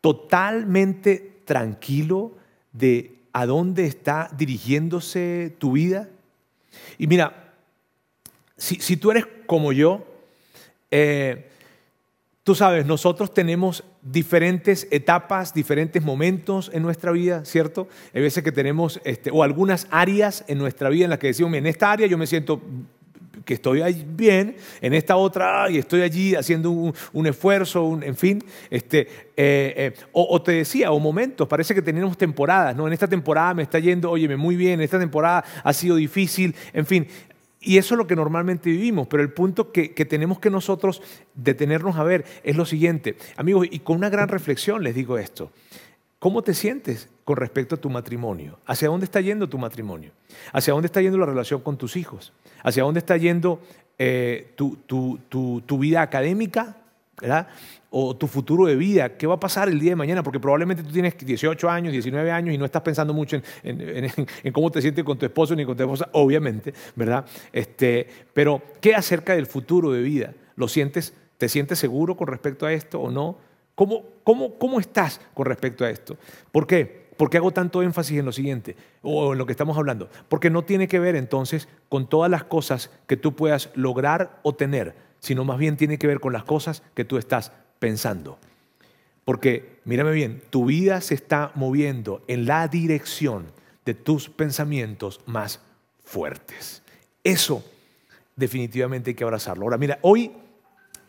totalmente 0.00 1.42
tranquilo 1.44 2.36
de 2.78 3.12
a 3.32 3.46
dónde 3.46 3.86
está 3.86 4.30
dirigiéndose 4.36 5.54
tu 5.58 5.72
vida? 5.72 6.08
Y 6.98 7.06
mira, 7.06 7.52
si, 8.56 8.96
tú 8.96 9.10
eres 9.10 9.26
como 9.46 9.72
yo, 9.72 10.06
eh, 10.90 11.50
tú 12.42 12.54
sabes, 12.54 12.86
nosotros 12.86 13.34
tenemos 13.34 13.84
diferentes 14.02 14.86
etapas, 14.90 15.52
diferentes 15.52 16.02
momentos 16.02 16.70
en 16.72 16.82
nuestra 16.82 17.12
vida, 17.12 17.44
¿cierto? 17.44 17.88
Hay 18.14 18.22
veces 18.22 18.42
que 18.44 18.52
tenemos, 18.52 19.00
este, 19.04 19.30
o 19.30 19.42
algunas 19.42 19.86
áreas 19.90 20.44
en 20.46 20.58
nuestra 20.58 20.88
vida 20.88 21.04
en 21.04 21.10
las 21.10 21.18
que 21.18 21.26
decimos, 21.26 21.54
en 21.54 21.66
esta 21.66 21.90
área 21.90 22.06
yo 22.06 22.16
me 22.16 22.26
siento 22.26 22.62
que 23.46 23.54
estoy 23.54 23.80
bien, 24.08 24.56
en 24.80 24.92
esta 24.92 25.16
otra, 25.16 25.70
y 25.70 25.78
estoy 25.78 26.02
allí 26.02 26.34
haciendo 26.34 26.72
un, 26.72 27.26
esfuerzo, 27.26 27.98
en 28.02 28.16
fin. 28.16 28.44
Este, 28.68 29.02
eh, 29.36 29.74
eh, 29.76 29.94
o, 30.12 30.42
te 30.42 30.52
decía, 30.52 30.90
o 30.90 30.98
momentos, 30.98 31.46
parece 31.46 31.72
que 31.72 31.80
tenemos 31.80 32.18
temporadas, 32.18 32.74
¿no? 32.74 32.88
En 32.88 32.92
esta 32.92 33.06
temporada 33.06 33.54
me 33.54 33.62
está 33.62 33.78
yendo, 33.78 34.10
óyeme, 34.10 34.36
muy 34.36 34.56
bien, 34.56 34.74
en 34.74 34.80
esta 34.80 34.98
temporada 34.98 35.44
ha 35.62 35.72
sido 35.72 35.94
difícil, 35.94 36.56
en 36.72 36.86
fin. 36.86 37.06
Y 37.60 37.78
eso 37.78 37.94
es 37.94 37.98
lo 37.98 38.06
que 38.08 38.16
normalmente 38.16 38.68
vivimos, 38.68 39.06
pero 39.06 39.22
el 39.22 39.32
punto 39.32 39.70
que, 39.70 39.94
que, 39.94 40.04
tenemos 40.04 40.40
que 40.40 40.50
nosotros 40.50 41.00
detenernos 41.34 41.96
a 41.96 42.02
ver 42.02 42.24
es 42.42 42.56
lo 42.56 42.66
siguiente. 42.66 43.16
Amigos, 43.36 43.68
y 43.70 43.78
con 43.78 43.96
una 43.96 44.08
gran 44.08 44.28
reflexión 44.28 44.82
les 44.82 44.94
digo 44.94 45.18
esto. 45.18 45.52
¿Cómo 46.18 46.42
te 46.42 46.54
sientes 46.54 47.08
con 47.24 47.36
respecto 47.36 47.76
a 47.76 47.78
tu 47.78 47.90
matrimonio? 47.90 48.58
¿Hacia 48.66 48.88
dónde 48.88 49.04
está 49.04 49.20
yendo 49.20 49.48
tu 49.48 49.58
matrimonio? 49.58 50.10
¿Hacia 50.52 50.72
dónde 50.72 50.86
está 50.86 51.00
yendo 51.00 51.18
la 51.18 51.26
relación 51.26 51.60
con 51.60 51.76
tus 51.76 51.96
hijos? 51.96 52.32
¿Hacia 52.62 52.82
dónde 52.82 52.98
está 52.98 53.16
yendo 53.16 53.60
eh, 53.98 54.52
tu, 54.56 55.78
vida 55.78 56.02
académica? 56.02 56.76
O 57.90 58.14
tu 58.14 58.26
futuro 58.26 58.66
de 58.66 58.76
vida, 58.76 59.16
¿qué 59.16 59.26
va 59.26 59.34
a 59.34 59.40
pasar 59.40 59.68
el 59.68 59.80
día 59.80 59.92
de 59.92 59.96
mañana? 59.96 60.22
Porque 60.22 60.38
probablemente 60.38 60.82
tú 60.82 60.90
tienes 60.90 61.16
18 61.16 61.70
años, 61.70 61.92
19 61.92 62.30
años 62.30 62.54
y 62.54 62.58
no 62.58 62.66
estás 62.66 62.82
pensando 62.82 63.14
mucho 63.14 63.40
en, 63.62 64.52
cómo 64.52 64.70
te 64.70 64.82
sientes 64.82 65.02
con 65.02 65.18
tu 65.18 65.24
esposo 65.24 65.56
ni 65.56 65.64
con 65.64 65.76
tu 65.76 65.82
esposa, 65.82 66.08
obviamente, 66.12 66.74
¿verdad? 66.94 67.24
Este, 67.52 68.06
pero, 68.34 68.60
¿qué 68.80 68.94
acerca 68.94 69.34
del 69.34 69.46
futuro 69.46 69.92
de 69.92 70.02
vida? 70.02 70.34
¿Lo 70.56 70.68
sientes? 70.68 71.14
¿Te 71.38 71.48
sientes 71.48 71.78
seguro 71.78 72.16
con 72.16 72.28
respecto 72.28 72.66
a 72.66 72.72
esto 72.72 73.00
o 73.00 73.10
no? 73.10 73.38
¿Cómo, 73.76 74.04
cómo, 74.24 74.80
estás 74.80 75.20
con 75.34 75.44
respecto 75.44 75.84
a 75.84 75.90
esto? 75.90 76.16
¿Por 76.50 76.66
qué? 76.66 77.05
¿Por 77.16 77.30
qué 77.30 77.38
hago 77.38 77.50
tanto 77.50 77.82
énfasis 77.82 78.18
en 78.18 78.26
lo 78.26 78.32
siguiente 78.32 78.76
o 79.02 79.32
en 79.32 79.38
lo 79.38 79.46
que 79.46 79.52
estamos 79.52 79.76
hablando? 79.76 80.08
Porque 80.28 80.50
no 80.50 80.64
tiene 80.64 80.88
que 80.88 80.98
ver 80.98 81.16
entonces 81.16 81.68
con 81.88 82.08
todas 82.08 82.30
las 82.30 82.44
cosas 82.44 82.90
que 83.06 83.16
tú 83.16 83.34
puedas 83.34 83.70
lograr 83.74 84.40
o 84.42 84.54
tener, 84.54 84.94
sino 85.20 85.44
más 85.44 85.58
bien 85.58 85.76
tiene 85.76 85.98
que 85.98 86.06
ver 86.06 86.20
con 86.20 86.32
las 86.32 86.44
cosas 86.44 86.82
que 86.94 87.04
tú 87.04 87.16
estás 87.16 87.52
pensando. 87.78 88.38
Porque, 89.24 89.80
mírame 89.84 90.12
bien, 90.12 90.42
tu 90.50 90.66
vida 90.66 91.00
se 91.00 91.14
está 91.14 91.50
moviendo 91.54 92.22
en 92.28 92.46
la 92.46 92.68
dirección 92.68 93.46
de 93.84 93.94
tus 93.94 94.28
pensamientos 94.28 95.20
más 95.26 95.60
fuertes. 96.04 96.82
Eso 97.24 97.64
definitivamente 98.36 99.10
hay 99.10 99.14
que 99.14 99.24
abrazarlo. 99.24 99.64
Ahora, 99.64 99.78
mira, 99.78 99.98
hoy 100.02 100.32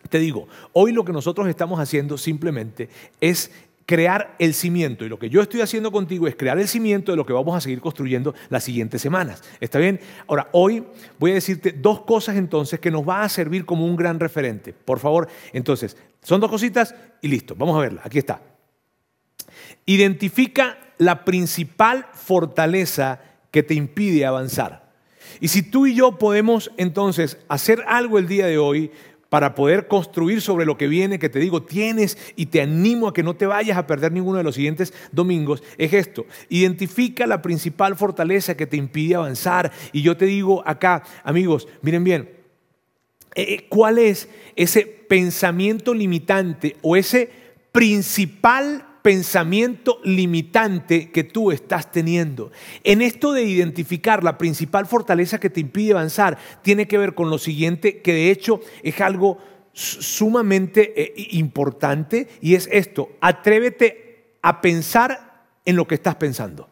te 0.09 0.19
digo, 0.19 0.47
hoy 0.73 0.93
lo 0.93 1.03
que 1.03 1.11
nosotros 1.11 1.47
estamos 1.47 1.79
haciendo 1.79 2.17
simplemente 2.17 2.89
es 3.19 3.51
crear 3.87 4.35
el 4.37 4.53
cimiento. 4.53 5.05
Y 5.05 5.09
lo 5.09 5.17
que 5.17 5.29
yo 5.29 5.41
estoy 5.41 5.61
haciendo 5.61 5.93
contigo 5.93 6.27
es 6.27 6.35
crear 6.35 6.59
el 6.59 6.67
cimiento 6.67 7.13
de 7.13 7.15
lo 7.15 7.25
que 7.25 7.31
vamos 7.31 7.55
a 7.55 7.61
seguir 7.61 7.79
construyendo 7.79 8.35
las 8.49 8.65
siguientes 8.65 9.01
semanas. 9.01 9.41
¿Está 9.61 9.79
bien? 9.79 10.01
Ahora, 10.27 10.49
hoy 10.51 10.83
voy 11.17 11.31
a 11.31 11.35
decirte 11.35 11.71
dos 11.71 12.01
cosas 12.01 12.35
entonces 12.35 12.81
que 12.81 12.91
nos 12.91 13.07
va 13.07 13.23
a 13.23 13.29
servir 13.29 13.65
como 13.65 13.85
un 13.85 13.95
gran 13.95 14.19
referente. 14.19 14.73
Por 14.73 14.99
favor, 14.99 15.29
entonces, 15.53 15.95
son 16.21 16.41
dos 16.41 16.51
cositas 16.51 16.93
y 17.21 17.29
listo. 17.29 17.55
Vamos 17.55 17.77
a 17.77 17.79
verla. 17.79 18.01
Aquí 18.03 18.17
está. 18.17 18.41
Identifica 19.85 20.77
la 20.97 21.23
principal 21.23 22.07
fortaleza 22.11 23.21
que 23.51 23.63
te 23.63 23.73
impide 23.73 24.25
avanzar. 24.25 24.91
Y 25.39 25.47
si 25.47 25.61
tú 25.61 25.85
y 25.87 25.95
yo 25.95 26.17
podemos 26.17 26.71
entonces 26.75 27.37
hacer 27.47 27.83
algo 27.87 28.19
el 28.19 28.27
día 28.27 28.47
de 28.47 28.57
hoy, 28.57 28.91
para 29.29 29.55
poder 29.55 29.87
construir 29.87 30.41
sobre 30.41 30.65
lo 30.65 30.77
que 30.77 30.87
viene, 30.87 31.19
que 31.19 31.29
te 31.29 31.39
digo, 31.39 31.63
tienes 31.63 32.17
y 32.35 32.47
te 32.47 32.61
animo 32.61 33.07
a 33.07 33.13
que 33.13 33.23
no 33.23 33.35
te 33.35 33.45
vayas 33.45 33.77
a 33.77 33.87
perder 33.87 34.11
ninguno 34.11 34.37
de 34.37 34.43
los 34.43 34.55
siguientes 34.55 34.93
domingos, 35.11 35.63
es 35.77 35.93
esto. 35.93 36.25
Identifica 36.49 37.27
la 37.27 37.41
principal 37.41 37.95
fortaleza 37.95 38.55
que 38.55 38.67
te 38.67 38.77
impide 38.77 39.15
avanzar. 39.15 39.71
Y 39.91 40.01
yo 40.01 40.15
te 40.15 40.25
digo 40.25 40.63
acá, 40.65 41.03
amigos, 41.23 41.67
miren 41.81 42.03
bien, 42.03 42.29
eh, 43.35 43.53
eh, 43.53 43.65
¿cuál 43.69 43.99
es 43.99 44.29
ese 44.55 44.85
pensamiento 44.85 45.93
limitante 45.93 46.77
o 46.81 46.95
ese 46.95 47.29
principal 47.71 48.85
pensamiento 49.07 50.01
limitante 50.03 51.11
que 51.11 51.23
tú 51.23 51.53
estás 51.53 51.93
teniendo. 51.93 52.51
En 52.83 53.01
esto 53.01 53.31
de 53.31 53.43
identificar 53.43 54.21
la 54.21 54.37
principal 54.37 54.85
fortaleza 54.85 55.39
que 55.39 55.49
te 55.49 55.61
impide 55.61 55.93
avanzar, 55.93 56.37
tiene 56.61 56.89
que 56.89 56.97
ver 56.97 57.15
con 57.15 57.29
lo 57.29 57.37
siguiente, 57.37 58.01
que 58.01 58.11
de 58.11 58.31
hecho 58.31 58.59
es 58.83 58.99
algo 58.99 59.37
sumamente 59.71 60.91
eh, 61.01 61.13
importante, 61.31 62.27
y 62.41 62.55
es 62.55 62.67
esto, 62.69 63.11
atrévete 63.21 64.33
a 64.41 64.59
pensar 64.59 65.45
en 65.63 65.77
lo 65.77 65.87
que 65.87 65.95
estás 65.95 66.15
pensando. 66.15 66.67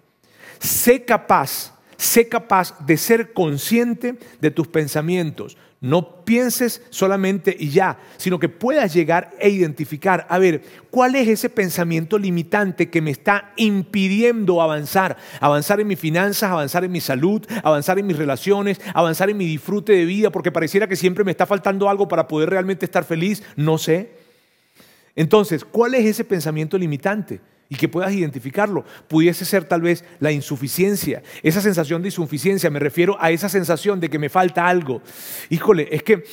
Sé 0.59 1.05
capaz, 1.05 1.79
sé 1.95 2.27
capaz 2.27 2.85
de 2.85 2.97
ser 2.97 3.31
consciente 3.31 4.19
de 4.41 4.51
tus 4.51 4.67
pensamientos. 4.67 5.55
No 5.81 6.23
pienses 6.23 6.81
solamente 6.89 7.55
y 7.57 7.69
ya, 7.69 7.99
sino 8.17 8.39
que 8.39 8.49
puedas 8.49 8.93
llegar 8.93 9.31
e 9.39 9.49
identificar, 9.49 10.25
a 10.29 10.39
ver, 10.39 10.63
¿cuál 10.89 11.15
es 11.15 11.27
ese 11.27 11.49
pensamiento 11.49 12.17
limitante 12.17 12.89
que 12.89 13.01
me 13.01 13.11
está 13.11 13.53
impidiendo 13.57 14.61
avanzar? 14.61 15.17
Avanzar 15.39 15.79
en 15.79 15.87
mis 15.87 15.99
finanzas, 15.99 16.49
avanzar 16.49 16.85
en 16.85 16.91
mi 16.91 17.01
salud, 17.01 17.45
avanzar 17.63 17.99
en 17.99 18.07
mis 18.07 18.17
relaciones, 18.17 18.79
avanzar 18.93 19.29
en 19.29 19.37
mi 19.37 19.45
disfrute 19.45 19.93
de 19.93 20.05
vida, 20.05 20.31
porque 20.31 20.51
pareciera 20.51 20.87
que 20.87 20.95
siempre 20.95 21.23
me 21.23 21.31
está 21.31 21.45
faltando 21.45 21.89
algo 21.89 22.07
para 22.07 22.27
poder 22.27 22.49
realmente 22.49 22.85
estar 22.85 23.03
feliz, 23.03 23.43
no 23.55 23.77
sé. 23.77 24.11
Entonces, 25.15 25.63
¿cuál 25.63 25.93
es 25.95 26.05
ese 26.05 26.23
pensamiento 26.23 26.77
limitante? 26.77 27.41
Y 27.69 27.75
que 27.75 27.87
puedas 27.87 28.13
identificarlo. 28.13 28.85
Pudiese 29.07 29.45
ser 29.45 29.65
tal 29.65 29.81
vez 29.81 30.03
la 30.19 30.31
insuficiencia, 30.31 31.23
esa 31.43 31.61
sensación 31.61 32.01
de 32.01 32.09
insuficiencia, 32.09 32.69
me 32.69 32.79
refiero 32.79 33.17
a 33.19 33.31
esa 33.31 33.49
sensación 33.49 33.99
de 33.99 34.09
que 34.09 34.19
me 34.19 34.29
falta 34.29 34.67
algo. 34.67 35.01
Híjole, 35.49 35.87
es 35.91 36.03
que 36.03 36.23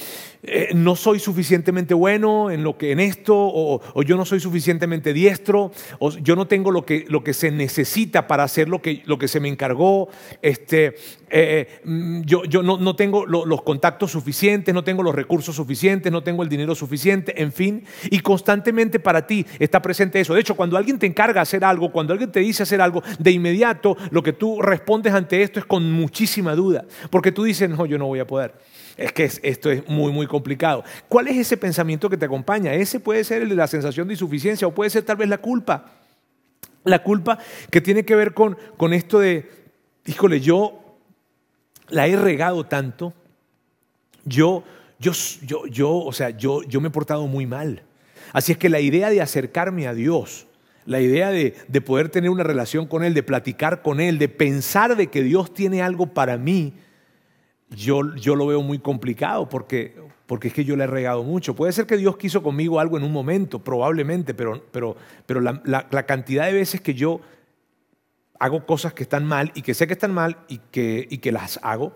eh, 0.44 0.70
no 0.74 0.96
soy 0.96 1.20
suficientemente 1.20 1.94
bueno 1.94 2.50
en, 2.50 2.64
lo 2.64 2.76
que, 2.76 2.90
en 2.90 2.98
esto, 2.98 3.36
o, 3.36 4.02
yo 4.02 4.16
no 4.16 4.24
soy 4.24 4.40
suficientemente 4.40 5.12
diestro, 5.12 5.70
o 6.00 6.10
yo 6.10 6.34
no 6.34 6.48
tengo 6.48 6.72
lo 6.72 6.84
que, 6.84 7.04
lo 7.08 7.22
que 7.22 7.32
se 7.32 7.52
necesita 7.52 8.26
para 8.26 8.42
hacer 8.42 8.68
lo 8.68 8.82
que, 8.82 9.02
lo 9.06 9.18
que 9.18 9.28
se 9.28 9.38
me 9.38 9.48
encargó, 9.48 10.08
este, 10.42 10.96
eh, 11.30 11.80
mm, 11.84 12.22
yo, 12.22 12.44
yo 12.44 12.62
no, 12.64 12.76
no, 12.76 12.96
tengo 12.96 13.24
los 13.24 13.62
contactos 13.62 14.10
suficientes, 14.10 14.74
no 14.74 14.82
tengo 14.82 15.04
los 15.04 15.14
recursos 15.14 15.54
suficientes, 15.54 16.10
no 16.10 16.24
tengo 16.24 16.42
el 16.42 16.48
dinero 16.48 16.74
suficiente, 16.74 17.40
en 17.40 17.52
fin, 17.52 17.84
y 18.10 18.18
constantemente 18.18 18.98
para 18.98 19.24
ti 19.26 19.46
está 19.60 19.80
presente 19.80 20.18
eso. 20.18 20.34
De 20.34 20.40
hecho, 20.40 20.56
cuando 20.56 20.76
alguien 20.76 20.98
te 20.98 21.06
encarga 21.06 21.40
hacer 21.40 21.64
algo, 21.64 21.92
cuando 21.92 22.12
alguien 22.12 22.32
te 22.32 22.40
dice 22.40 22.64
hacer 22.64 22.80
algo, 22.80 23.00
de 23.20 23.30
inmediato 23.30 23.96
lo 24.10 24.24
que 24.24 24.32
tú 24.32 24.60
respondes 24.60 25.14
ante 25.14 25.42
esto 25.42 25.60
es 25.60 25.66
con 25.66 25.92
muchísima 25.92 26.56
duda, 26.56 26.84
porque 27.10 27.30
tú 27.30 27.44
dices, 27.44 27.70
no, 27.70 27.86
yo 27.86 27.96
no 27.96 28.06
voy 28.06 28.18
a 28.18 28.26
poder. 28.26 28.54
Es 28.96 29.12
que 29.12 29.24
esto 29.24 29.70
es 29.70 29.88
muy, 29.88 30.12
muy 30.12 30.26
complicado. 30.26 30.84
¿Cuál 31.08 31.28
es 31.28 31.36
ese 31.36 31.56
pensamiento 31.56 32.10
que 32.10 32.16
te 32.16 32.26
acompaña? 32.26 32.74
Ese 32.74 33.00
puede 33.00 33.24
ser 33.24 33.42
el 33.42 33.48
de 33.48 33.54
la 33.54 33.66
sensación 33.66 34.08
de 34.08 34.14
insuficiencia 34.14 34.66
o 34.66 34.74
puede 34.74 34.90
ser 34.90 35.02
tal 35.02 35.16
vez 35.16 35.28
la 35.28 35.38
culpa. 35.38 35.92
La 36.84 37.02
culpa 37.02 37.38
que 37.70 37.80
tiene 37.80 38.04
que 38.04 38.16
ver 38.16 38.34
con, 38.34 38.56
con 38.76 38.92
esto 38.92 39.18
de, 39.18 39.48
híjole, 40.04 40.40
yo 40.40 40.98
la 41.88 42.06
he 42.06 42.16
regado 42.16 42.64
tanto, 42.64 43.12
yo, 44.24 44.64
yo, 44.98 45.12
yo, 45.42 45.66
yo, 45.66 45.92
o 45.92 46.12
sea, 46.12 46.30
yo, 46.30 46.62
yo 46.62 46.80
me 46.80 46.88
he 46.88 46.90
portado 46.90 47.26
muy 47.26 47.46
mal. 47.46 47.82
Así 48.32 48.52
es 48.52 48.58
que 48.58 48.68
la 48.68 48.80
idea 48.80 49.10
de 49.10 49.20
acercarme 49.20 49.86
a 49.86 49.94
Dios, 49.94 50.46
la 50.86 51.00
idea 51.00 51.30
de, 51.30 51.54
de, 51.68 51.80
poder 51.80 52.08
tener 52.08 52.30
una 52.30 52.42
relación 52.42 52.86
con 52.86 53.04
Él, 53.04 53.14
de 53.14 53.22
platicar 53.22 53.82
con 53.82 54.00
Él, 54.00 54.18
de 54.18 54.28
pensar 54.28 54.96
de 54.96 55.08
que 55.08 55.22
Dios 55.22 55.54
tiene 55.54 55.82
algo 55.82 56.08
para 56.08 56.36
mí, 56.36 56.74
yo, 57.76 58.02
lo 58.02 58.46
veo 58.46 58.62
muy 58.62 58.78
complicado 58.78 59.48
porque, 59.48 59.94
porque 60.26 60.48
es 60.48 60.54
que 60.54 60.64
yo 60.64 60.76
le 60.76 60.84
he 60.84 60.86
regado 60.86 61.22
mucho. 61.22 61.54
Puede 61.54 61.72
ser 61.72 61.86
que 61.86 61.96
Dios 61.96 62.16
quiso 62.16 62.42
conmigo 62.42 62.80
algo 62.80 62.96
en 62.96 63.04
un 63.04 63.12
momento, 63.12 63.58
probablemente, 63.58 64.34
pero, 64.34 64.62
pero, 64.70 64.96
pero 65.26 65.40
la, 65.40 66.06
cantidad 66.06 66.46
de 66.46 66.52
veces 66.52 66.80
que 66.80 66.94
yo 66.94 67.20
hago 68.38 68.66
cosas 68.66 68.92
que 68.92 69.02
están 69.04 69.24
mal 69.24 69.52
y 69.54 69.62
que 69.62 69.74
sé 69.74 69.86
que 69.86 69.92
están 69.92 70.12
mal 70.12 70.38
y 70.48 70.58
que, 70.70 71.06
y 71.10 71.18
que 71.18 71.32
las 71.32 71.60
hago, 71.62 71.92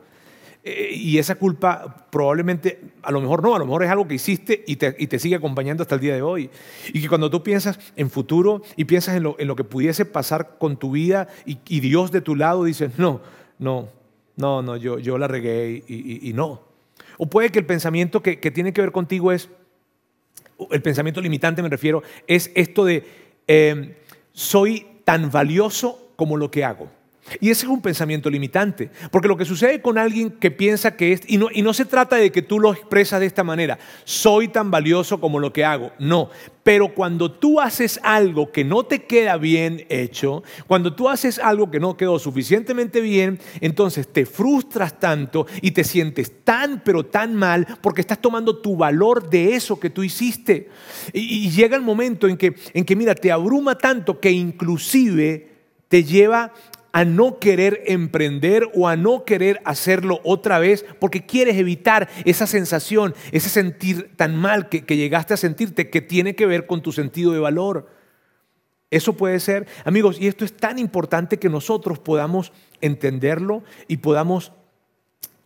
eh, 0.69 0.91
y 0.93 1.19
esa 1.19 1.37
culpa 1.37 2.09
probablemente, 2.11 2.81
a 3.03 3.13
lo 3.13 3.21
mejor 3.21 3.41
no, 3.41 3.55
a 3.55 3.59
lo 3.59 3.67
mejor 3.67 3.85
es 3.85 3.91
algo 3.91 4.09
que 4.09 4.15
hiciste 4.15 4.65
y 4.67 4.77
te, 4.77 4.97
y 4.99 5.07
te, 5.07 5.21
sigue 5.21 5.37
acompañando 5.37 5.83
hasta 5.83 5.95
el 5.95 6.01
día 6.01 6.15
de 6.15 6.23
hoy. 6.23 6.51
Y 6.93 7.01
que 7.01 7.09
cuando 7.09 7.31
tú 7.31 7.43
piensas 7.45 7.79
en 7.95 8.11
futuro 8.11 8.63
y 8.75 8.85
piensas 8.85 9.15
en 9.17 9.23
lo, 9.23 9.37
en 9.39 9.47
lo 9.47 9.55
que 9.55 9.63
pudiese 9.63 10.05
pasar 10.05 10.59
con 10.59 10.77
tu 10.77 10.91
vida 10.91 11.29
y, 11.45 11.59
y 11.69 11.79
Dios 11.79 12.11
de 12.11 12.21
tu 12.21 12.35
lado, 12.35 12.65
dices, 12.65 12.99
no, 12.99 13.21
no, 13.61 13.89
no, 14.37 14.63
no, 14.63 14.77
yo, 14.77 14.99
yo 14.99 15.19
la 15.19 15.29
regué 15.29 15.83
y, 15.89 16.33
no. 16.35 16.61
O 17.19 17.27
puede 17.27 17.51
que 17.51 17.59
el 17.59 17.67
pensamiento 17.67 18.23
que, 18.23 18.37
tiene 18.37 18.73
que 18.73 18.83
ver 18.83 18.93
contigo 18.93 19.33
es, 19.33 19.49
el 20.71 20.83
pensamiento 20.83 21.21
limitante 21.21 21.63
me 21.63 21.69
refiero, 21.69 22.03
es 22.27 22.51
esto 22.55 22.85
de, 22.85 23.05
em, 23.47 23.95
soy 24.33 24.87
tan 25.05 25.31
valioso 25.31 26.13
como 26.17 26.37
lo 26.37 26.51
que 26.51 26.65
hago. 26.65 26.91
Y 27.41 27.51
ese 27.51 27.67
es 27.67 27.71
un 27.71 27.83
pensamiento 27.83 28.31
limitante, 28.31 28.91
porque 29.11 29.29
lo 29.29 29.37
que 29.37 29.45
sucede 29.45 29.83
con 29.83 29.99
alguien 29.99 30.31
que 30.31 30.51
piensa 30.51 30.97
que 30.97 31.13
es, 31.13 31.23
y 31.27 31.39
no, 31.39 31.49
y 31.53 31.63
no 31.63 31.75
se 31.75 31.85
trata 31.85 32.17
de 32.17 32.31
que 32.31 32.43
tú 32.43 32.61
lo 32.61 32.73
expresas 32.73 33.21
de 33.21 33.27
esta 33.27 33.43
manera, 33.43 33.79
soy 34.05 34.49
tan 34.49 34.71
valioso 34.71 35.21
como 35.21 35.41
lo 35.41 35.53
que 35.53 35.65
hago, 35.65 35.93
no, 35.99 36.31
pero 36.63 36.95
cuando 36.95 37.31
tú 37.31 37.61
haces 37.61 38.01
algo 38.03 38.51
que 38.51 38.65
no 38.65 38.85
te 38.85 39.05
queda 39.05 39.37
bien 39.37 39.87
hecho, 39.89 40.43
cuando 40.67 40.95
tú 40.95 41.09
haces 41.09 41.39
algo 41.39 41.71
que 41.71 41.79
no 41.79 41.97
quedó 41.97 42.19
suficientemente 42.19 43.01
bien, 43.01 43.39
entonces 43.61 44.13
te 44.13 44.27
frustras 44.27 44.99
tanto 44.99 45.47
y 45.63 45.71
te 45.71 45.85
sientes 45.85 46.45
tan, 46.45 46.83
pero 46.85 47.07
tan 47.07 47.35
mal 47.35 47.67
porque 47.81 48.01
estás 48.01 48.21
tomando 48.21 48.59
tu 48.59 48.77
valor 48.77 49.31
de 49.31 49.55
eso 49.55 49.79
que 49.79 49.91
tú 49.91 50.03
hiciste. 50.03 50.69
Y, 51.13 51.47
y 51.47 51.51
llega 51.51 51.77
el 51.77 51.83
momento 51.83 52.27
en 52.27 52.37
que, 52.37 52.57
en 52.75 52.85
que, 52.85 52.97
mira, 52.97 53.15
te 53.15 53.31
abruma 53.31 53.79
tanto 53.79 54.19
que 54.19 54.33
inclusive 54.33 55.57
te 55.89 56.03
lleva 56.03 56.53
a 56.97 57.05
no 57.05 57.39
querer 57.39 57.83
emprender 57.89 58.71
o 58.73 58.89
a 58.89 58.97
no 58.97 59.27
querer 59.27 59.61
hacerlo 59.67 60.19
otra 60.25 60.59
vez 60.59 60.83
porque 60.99 61.27
quieres 61.27 61.59
evitar 61.59 62.09
esa 62.25 62.47
sensación, 62.47 63.15
ese 63.33 63.51
sentir 63.51 64.17
tan 64.17 64.35
mal 64.35 64.71
que, 64.71 64.81
llegaste 64.81 65.35
a 65.35 65.37
sentirte 65.37 65.91
que 65.91 66.01
tiene 66.01 66.35
que 66.35 66.47
ver 66.47 66.67
con 66.67 66.81
tu 66.81 66.93
sentido 66.93 67.33
de 67.33 67.39
valor. 67.39 67.91
Eso 68.91 69.13
puede 69.13 69.41
ser, 69.41 69.67
amigos, 69.85 70.19
y 70.19 70.27
esto 70.27 70.47
es 70.47 70.57
tan 70.57 70.79
importante 70.79 71.39
que 71.39 71.51
nosotros 71.51 71.99
podamos 71.99 72.51
entenderlo 72.81 73.63
y 73.89 73.99
podamos 73.99 74.53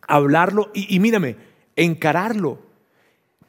hablarlo 0.06 0.70
y, 0.72 0.94
y 0.94 1.00
mírame, 1.00 1.34
encararlo. 1.74 2.60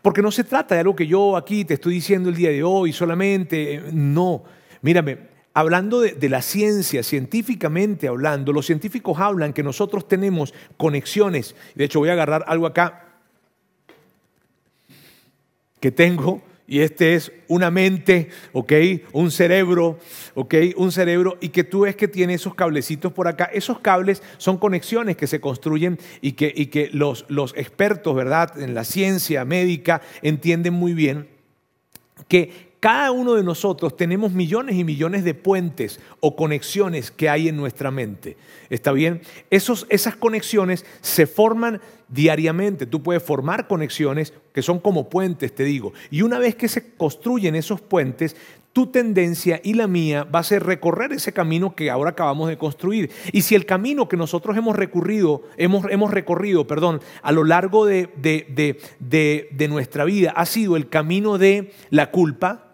Porque 0.02 0.24
no 0.24 0.32
se 0.32 0.44
trata 0.44 0.74
de 0.74 0.82
algo 0.82 0.96
que 0.96 1.06
yo 1.06 1.38
aquí 1.38 1.66
te 1.66 1.76
estoy 1.76 1.94
diciendo 1.94 2.30
el 2.30 2.36
día 2.36 2.50
de 2.50 2.64
hoy 2.64 2.94
solamente, 2.94 3.80
no, 3.92 4.44
mírame, 4.82 5.31
Hablando 5.54 6.00
de, 6.00 6.30
la 6.30 6.42
ciencia, 6.42 7.04
científicamente 7.04 8.08
hablando, 8.08 8.54
los 8.54 8.66
científicos 8.66 9.20
hablan 9.20 9.52
que 9.52 9.64
nosotros 9.64 10.08
tenemos 10.08 10.54
conexiones. 10.78 11.56
De 11.76 11.84
hecho, 11.84 12.00
voy 12.00 12.08
a 12.08 12.14
agarrar 12.14 12.46
algo 12.48 12.68
acá 12.68 13.08
que 15.82 15.92
tengo, 15.92 16.42
y 16.68 16.80
este 16.80 17.16
es 17.16 17.34
una 17.50 17.70
mente, 17.70 18.30
¿ok? 18.54 18.72
Un 19.12 19.30
cerebro, 19.30 20.00
¿ok? 20.36 20.56
Un 20.78 20.94
cerebro, 20.94 21.38
y 21.42 21.50
que 21.50 21.66
tú 21.66 21.82
ves 21.82 21.98
que 21.98 22.08
tiene 22.08 22.36
esos 22.36 22.56
cablecitos 22.56 23.12
por 23.12 23.28
acá. 23.28 23.50
Esos 23.52 23.80
cables 23.80 24.24
son 24.38 24.58
conexiones 24.58 25.18
que 25.18 25.28
se 25.28 25.42
construyen 25.42 26.00
y 26.22 26.32
que, 26.32 26.54
y 26.56 26.68
que 26.68 26.90
los, 26.94 27.26
los 27.28 27.54
expertos, 27.58 28.16
¿verdad? 28.16 28.58
En 28.62 28.74
la 28.74 28.86
ciencia 28.86 29.44
médica 29.44 30.02
entienden 30.22 30.74
muy 30.74 30.94
bien 30.94 31.28
que 32.30 32.71
cada 32.82 33.12
uno 33.12 33.36
de 33.36 33.44
nosotros 33.44 33.96
tenemos 33.96 34.32
millones 34.32 34.76
y 34.76 34.84
millones 34.84 35.24
de 35.24 35.36
puentes 35.36 36.00
o 36.20 36.36
conexiones 36.36 37.12
que 37.12 37.30
hay 37.30 37.48
en 37.48 37.56
nuestra 37.56 37.92
mente. 37.92 38.38
¿Está 38.72 38.92
bien? 38.92 39.22
Esos, 39.52 39.86
esas 39.90 40.16
conexiones 40.16 40.84
se 41.00 41.28
forman 41.28 41.80
diariamente. 42.08 42.88
Tú 42.88 43.04
puedes 43.04 43.22
formar 43.22 43.68
conexiones 43.68 44.34
que 44.52 44.64
son 44.64 44.80
como 44.80 45.12
puentes, 45.12 45.54
te 45.54 45.64
digo. 45.64 45.94
Y 46.10 46.24
una 46.24 46.40
vez 46.40 46.56
que 46.56 46.68
se 46.68 46.96
construyen 46.96 47.54
esos 47.54 47.82
puentes, 47.82 48.36
tu 48.74 48.88
tendencia 48.88 49.62
y 49.64 49.76
la 49.76 49.86
mía 49.86 50.24
va 50.24 50.40
a 50.40 50.44
ser 50.44 50.64
recorrer 50.64 51.14
ese 51.14 51.34
camino 51.34 51.76
que 51.76 51.92
ahora 51.92 52.10
acabamos 52.10 52.50
de 52.50 52.58
construir. 52.58 53.12
Y 53.32 53.44
si 53.44 53.54
el 53.54 53.68
camino 53.68 54.10
que 54.10 54.18
nosotros 54.18 54.58
hemos 54.58 54.76
recorrido, 54.76 55.44
hemos, 55.56 55.86
hemos 55.92 56.10
recorrido, 56.10 56.66
perdón, 56.66 57.00
a 57.22 57.32
lo 57.32 57.44
largo 57.44 57.86
de, 57.86 58.10
de 58.20 59.68
nuestra 59.68 60.04
vida 60.04 60.34
ha 60.36 60.48
sido 60.48 60.78
el 60.78 60.90
camino 60.90 61.38
de 61.38 61.74
la 61.92 62.10
culpa, 62.10 62.70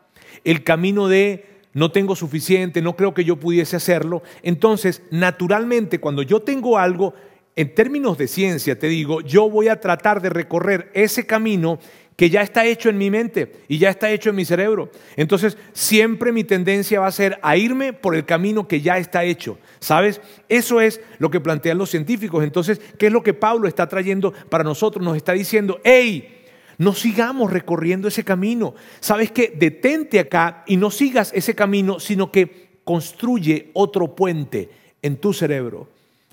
el 0.48 0.64
camino 0.64 1.10
de 1.10 1.46
no 1.74 1.92
tengo 1.92 2.16
suficiente, 2.16 2.82
no 2.82 2.96
creo 2.96 3.14
que 3.14 3.26
yo 3.26 3.36
pudiese 3.36 3.76
hacerlo. 3.76 4.24
Entonces, 4.44 5.04
naturalmente, 5.12 6.00
cuando 6.00 6.22
yo 6.22 6.40
tengo 6.40 6.78
algo, 6.78 7.14
en 7.58 7.76
términos 7.76 8.18
de 8.18 8.30
ciencia, 8.30 8.80
te 8.80 8.88
digo, 8.88 9.20
yo 9.22 9.50
voy 9.50 9.68
a 9.68 9.82
tratar 9.82 10.22
de 10.22 10.30
recorrer 10.30 10.90
ese 10.94 11.26
camino 11.26 11.80
que 12.16 12.30
ya 12.30 12.42
está 12.42 12.66
hecho 12.66 12.90
en 12.90 12.98
mi 12.98 13.12
mente 13.12 13.62
y 13.68 13.78
ya 13.78 13.90
está 13.90 14.10
hecho 14.10 14.30
en 14.30 14.38
mi 14.38 14.46
cerebro. 14.46 14.90
Entonces, 15.18 15.58
siempre 15.74 16.32
mi 16.32 16.46
tendencia 16.46 17.02
va 17.02 17.08
a 17.08 17.12
ser 17.12 17.38
a 17.42 17.58
irme 17.58 17.92
por 17.92 18.16
el 18.16 18.26
camino 18.26 18.70
que 18.70 18.80
ya 18.80 18.98
está 18.98 19.26
hecho. 19.26 19.60
¿Sabes? 19.80 20.22
Eso 20.48 20.80
es 20.80 21.02
lo 21.20 21.30
que 21.30 21.42
plantean 21.42 21.78
los 21.78 21.90
científicos. 21.90 22.42
Entonces, 22.44 22.80
¿qué 22.98 23.08
es 23.08 23.12
lo 23.12 23.22
que 23.22 23.34
Pablo 23.34 23.68
está 23.68 23.88
trayendo 23.88 24.32
para 24.50 24.64
nosotros? 24.64 25.04
Nos 25.04 25.18
está 25.18 25.34
diciendo, 25.34 25.80
hey, 25.84 26.37
no 26.78 26.94
sigamos 26.94 27.52
recorriendo 27.52 28.08
ese 28.08 28.24
camino. 28.24 28.76
¿Sabes 29.00 29.32
qué? 29.32 29.54
Detente 29.56 30.20
acá 30.20 30.64
y 30.68 30.78
no 30.78 30.92
sigas 30.92 31.32
ese 31.34 31.56
camino, 31.56 32.00
sino 32.00 32.32
que 32.32 32.80
construye 32.84 33.72
otro 33.74 34.16
puente 34.16 34.70
en 35.02 35.18
tu 35.18 35.34
cerebro. 35.34 35.88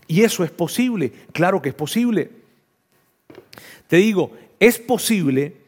Y 0.07 0.22
eso 0.22 0.44
es 0.44 0.50
posible, 0.50 1.12
claro 1.33 1.62
que 1.62 1.70
es 1.70 1.74
posible. 1.74 2.30
Te 3.88 3.96
digo, 3.96 4.33
es 4.61 4.78
posible 4.78 5.64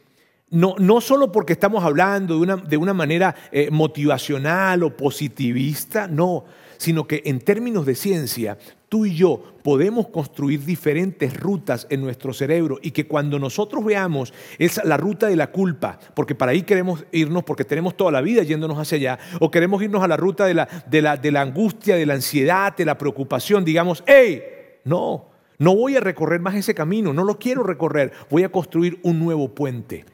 no, 0.49 0.75
no 0.79 1.01
solo 1.01 1.31
porque 1.31 1.53
estamos 1.53 1.83
hablando 1.83 2.35
de 2.35 2.41
una, 2.41 2.55
de 2.55 2.77
una 2.77 2.93
manera 2.93 3.35
eh, 3.51 3.69
motivacional 3.69 4.83
o 4.83 4.95
positivista, 4.95 6.07
no, 6.07 6.45
sino 6.77 7.07
que 7.07 7.21
en 7.25 7.39
términos 7.39 7.85
de 7.85 7.95
ciencia, 7.95 8.57
tú 8.89 9.05
y 9.05 9.15
yo 9.15 9.43
podemos 9.63 10.07
construir 10.07 10.63
diferentes 10.63 11.37
rutas 11.39 11.87
en 11.89 12.01
nuestro 12.01 12.33
cerebro 12.33 12.79
y 12.81 12.91
que 12.91 13.07
cuando 13.07 13.39
nosotros 13.39 13.83
veamos 13.83 14.33
es 14.59 14.79
la 14.83 14.97
ruta 14.97 15.27
de 15.27 15.35
la 15.35 15.51
culpa, 15.51 15.99
porque 16.13 16.35
para 16.35 16.51
ahí 16.51 16.63
queremos 16.63 17.05
irnos 17.11 17.43
porque 17.43 17.65
tenemos 17.65 17.97
toda 17.97 18.11
la 18.11 18.21
vida 18.21 18.43
yéndonos 18.43 18.77
hacia 18.77 18.97
allá, 18.97 19.19
o 19.39 19.51
queremos 19.51 19.81
irnos 19.83 20.03
a 20.03 20.07
la 20.07 20.17
ruta 20.17 20.45
de 20.45 20.53
la, 20.53 20.67
de 20.89 21.01
la, 21.01 21.17
de 21.17 21.31
la 21.31 21.41
angustia, 21.41 21.95
de 21.95 22.05
la 22.05 22.13
ansiedad, 22.13 22.75
de 22.75 22.85
la 22.85 22.97
preocupación, 22.97 23.65
digamos, 23.65 24.03
hey, 24.07 24.41
no, 24.85 25.29
no 25.57 25.75
voy 25.75 25.95
a 25.95 25.99
recorrer 25.99 26.39
más 26.39 26.55
ese 26.55 26.73
camino, 26.73 27.13
no 27.13 27.23
lo 27.23 27.39
quiero 27.39 27.63
recorrer, 27.63 28.13
voy 28.29 28.43
a 28.43 28.51
construir 28.51 28.99
un 29.03 29.19
nuevo 29.19 29.53
puente. 29.53 30.05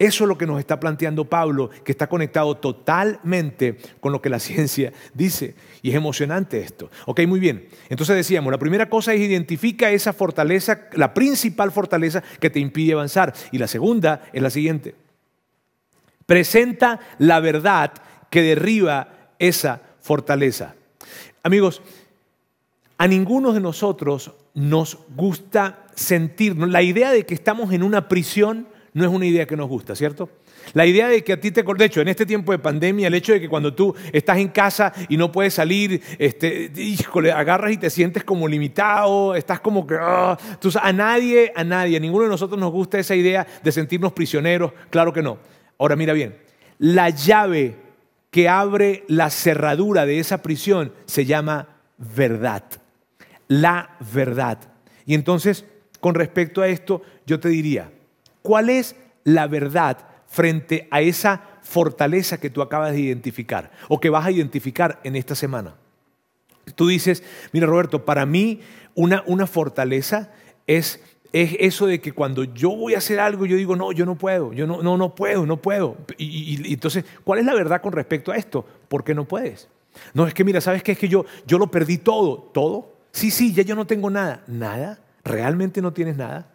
Eso 0.00 0.24
es 0.24 0.28
lo 0.28 0.38
que 0.38 0.46
nos 0.46 0.58
está 0.58 0.80
planteando 0.80 1.26
Pablo, 1.26 1.68
que 1.84 1.92
está 1.92 2.06
conectado 2.06 2.56
totalmente 2.56 3.76
con 4.00 4.12
lo 4.12 4.22
que 4.22 4.30
la 4.30 4.38
ciencia 4.40 4.94
dice. 5.12 5.54
Y 5.82 5.90
es 5.90 5.94
emocionante 5.94 6.58
esto. 6.58 6.90
Ok, 7.04 7.20
muy 7.26 7.38
bien. 7.38 7.68
Entonces 7.90 8.16
decíamos, 8.16 8.50
la 8.50 8.56
primera 8.56 8.88
cosa 8.88 9.12
es 9.12 9.20
identifica 9.20 9.90
esa 9.90 10.14
fortaleza, 10.14 10.88
la 10.94 11.12
principal 11.12 11.70
fortaleza 11.70 12.22
que 12.40 12.48
te 12.48 12.60
impide 12.60 12.94
avanzar. 12.94 13.34
Y 13.52 13.58
la 13.58 13.68
segunda 13.68 14.22
es 14.32 14.40
la 14.40 14.48
siguiente. 14.48 14.94
Presenta 16.24 16.98
la 17.18 17.40
verdad 17.40 17.92
que 18.30 18.40
derriba 18.40 19.34
esa 19.38 19.82
fortaleza. 20.00 20.76
Amigos, 21.42 21.82
a 22.96 23.06
ninguno 23.06 23.52
de 23.52 23.60
nosotros 23.60 24.32
nos 24.54 24.96
gusta 25.14 25.84
sentirnos, 25.94 26.70
la 26.70 26.80
idea 26.80 27.12
de 27.12 27.26
que 27.26 27.34
estamos 27.34 27.74
en 27.74 27.82
una 27.82 28.08
prisión 28.08 28.66
no 28.92 29.04
es 29.04 29.10
una 29.10 29.26
idea 29.26 29.46
que 29.46 29.56
nos 29.56 29.68
gusta, 29.68 29.94
¿cierto? 29.94 30.28
La 30.74 30.84
idea 30.84 31.08
de 31.08 31.22
que 31.22 31.34
a 31.34 31.40
ti 31.40 31.50
te... 31.50 31.62
De 31.62 31.84
hecho, 31.84 32.00
en 32.00 32.08
este 32.08 32.26
tiempo 32.26 32.52
de 32.52 32.58
pandemia, 32.58 33.06
el 33.06 33.14
hecho 33.14 33.32
de 33.32 33.40
que 33.40 33.48
cuando 33.48 33.74
tú 33.74 33.94
estás 34.12 34.38
en 34.38 34.48
casa 34.48 34.92
y 35.08 35.16
no 35.16 35.30
puedes 35.30 35.54
salir, 35.54 36.02
este, 36.18 36.72
agarras 37.32 37.72
y 37.72 37.76
te 37.76 37.90
sientes 37.90 38.24
como 38.24 38.48
limitado, 38.48 39.34
estás 39.34 39.60
como 39.60 39.86
que... 39.86 39.96
Ah, 40.00 40.36
a 40.82 40.92
nadie, 40.92 41.52
a 41.54 41.62
nadie, 41.62 41.96
a 41.96 42.00
ninguno 42.00 42.24
de 42.24 42.30
nosotros 42.30 42.58
nos 42.58 42.72
gusta 42.72 42.98
esa 42.98 43.14
idea 43.14 43.46
de 43.62 43.72
sentirnos 43.72 44.12
prisioneros, 44.12 44.72
claro 44.90 45.12
que 45.12 45.22
no. 45.22 45.38
Ahora 45.78 45.96
mira 45.96 46.12
bien, 46.12 46.36
la 46.78 47.10
llave 47.10 47.76
que 48.30 48.48
abre 48.48 49.04
la 49.08 49.30
cerradura 49.30 50.06
de 50.06 50.18
esa 50.18 50.42
prisión 50.42 50.92
se 51.06 51.24
llama 51.24 51.68
verdad. 51.96 52.64
La 53.48 53.96
verdad. 54.12 54.58
Y 55.06 55.14
entonces, 55.14 55.64
con 56.00 56.14
respecto 56.14 56.62
a 56.62 56.68
esto, 56.68 57.02
yo 57.26 57.40
te 57.40 57.48
diría, 57.48 57.90
¿Cuál 58.42 58.70
es 58.70 58.96
la 59.24 59.46
verdad 59.46 59.98
frente 60.26 60.88
a 60.90 61.00
esa 61.00 61.42
fortaleza 61.62 62.38
que 62.38 62.50
tú 62.50 62.62
acabas 62.62 62.92
de 62.92 63.00
identificar 63.00 63.70
o 63.88 64.00
que 64.00 64.10
vas 64.10 64.26
a 64.26 64.30
identificar 64.30 65.00
en 65.04 65.16
esta 65.16 65.34
semana? 65.34 65.74
Tú 66.74 66.88
dices, 66.88 67.22
mira 67.52 67.66
Roberto, 67.66 68.04
para 68.04 68.26
mí 68.26 68.60
una, 68.94 69.22
una 69.26 69.46
fortaleza 69.46 70.30
es, 70.66 71.00
es, 71.32 71.56
eso 71.58 71.86
de 71.86 72.00
que 72.00 72.12
cuando 72.12 72.44
yo 72.44 72.70
voy 72.70 72.94
a 72.94 72.98
hacer 72.98 73.20
algo, 73.20 73.46
yo 73.46 73.56
digo, 73.56 73.76
no, 73.76 73.92
yo 73.92 74.06
no 74.06 74.16
puedo, 74.16 74.52
yo 74.52 74.66
no, 74.66 74.82
no, 74.82 74.96
no 74.96 75.14
puedo, 75.14 75.46
no 75.46 75.56
puedo. 75.56 75.96
Y, 76.16 76.72
entonces, 76.72 77.04
¿cuál 77.24 77.40
es 77.40 77.44
la 77.44 77.54
verdad 77.54 77.80
con 77.80 77.92
respecto 77.92 78.32
a 78.32 78.36
esto? 78.36 78.64
¿Por 78.88 79.04
qué 79.04 79.14
no 79.14 79.26
puedes? 79.26 79.68
No, 80.14 80.26
es 80.26 80.34
que 80.34 80.44
mira, 80.44 80.60
¿sabes 80.60 80.82
qué? 80.82 80.92
Es 80.92 80.98
que 80.98 81.08
yo, 81.08 81.24
yo 81.46 81.58
lo 81.58 81.70
perdí 81.70 81.98
todo, 81.98 82.50
todo. 82.54 82.94
Sí, 83.12 83.30
sí, 83.30 83.52
ya 83.52 83.62
yo 83.62 83.74
no 83.74 83.86
tengo 83.86 84.08
nada. 84.10 84.44
¿Nada? 84.46 85.00
¿Realmente 85.24 85.82
no 85.82 85.92
tienes 85.92 86.16
nada? 86.16 86.48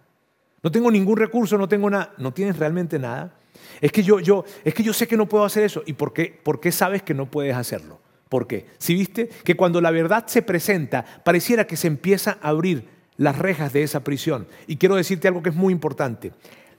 No 0.66 0.72
tengo 0.72 0.90
ningún 0.90 1.16
recurso, 1.16 1.60
no 1.60 1.70
tengo 1.70 1.92
nada. 1.92 2.12
¿No 2.18 2.34
tienes 2.34 2.58
realmente 2.58 2.98
nada? 2.98 3.36
Es 3.82 3.92
que 3.92 4.02
yo, 4.02 4.20
yo, 4.20 4.46
es 4.64 4.74
que 4.74 4.82
yo 4.82 4.94
sé 4.94 5.08
que 5.08 5.16
no 5.16 5.30
puedo 5.30 5.46
hacer 5.46 5.62
eso. 5.62 5.84
¿Y 5.86 5.94
por 5.94 6.12
qué, 6.12 6.40
por 6.42 6.60
qué 6.60 6.72
sabes 6.72 7.04
que 7.04 7.14
no 7.14 7.30
puedes 7.30 7.56
hacerlo? 7.56 8.00
¿Por 8.30 8.48
qué? 8.48 8.66
Si 8.80 8.96
viste 8.96 9.30
que 9.44 9.56
cuando 9.56 9.80
la 9.80 9.92
verdad 9.92 10.26
se 10.26 10.42
presenta, 10.42 11.06
pareciera 11.24 11.68
que 11.68 11.78
se 11.78 11.86
empieza 11.86 12.40
a 12.42 12.50
abrir 12.50 12.88
las 13.16 13.38
rejas 13.38 13.74
de 13.74 13.84
esa 13.84 14.04
prisión. 14.04 14.48
Y 14.66 14.78
quiero 14.78 14.96
decirte 14.96 15.28
algo 15.28 15.44
que 15.44 15.50
es 15.50 15.56
muy 15.56 15.72
importante. 15.72 16.32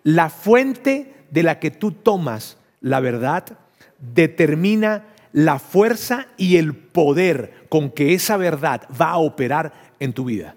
La 0.02 0.30
fuente 0.30 1.14
de 1.30 1.44
la 1.44 1.60
que 1.60 1.70
tú 1.70 1.92
tomas 1.92 2.58
la 2.80 2.98
verdad 2.98 3.56
determina 4.00 5.04
la 5.30 5.60
fuerza 5.60 6.26
y 6.36 6.56
el 6.56 6.74
poder 6.74 7.66
con 7.68 7.92
que 7.92 8.14
esa 8.14 8.36
verdad 8.36 8.82
va 9.00 9.10
a 9.10 9.18
operar 9.18 9.72
en 10.00 10.12
tu 10.12 10.24
vida. 10.24 10.56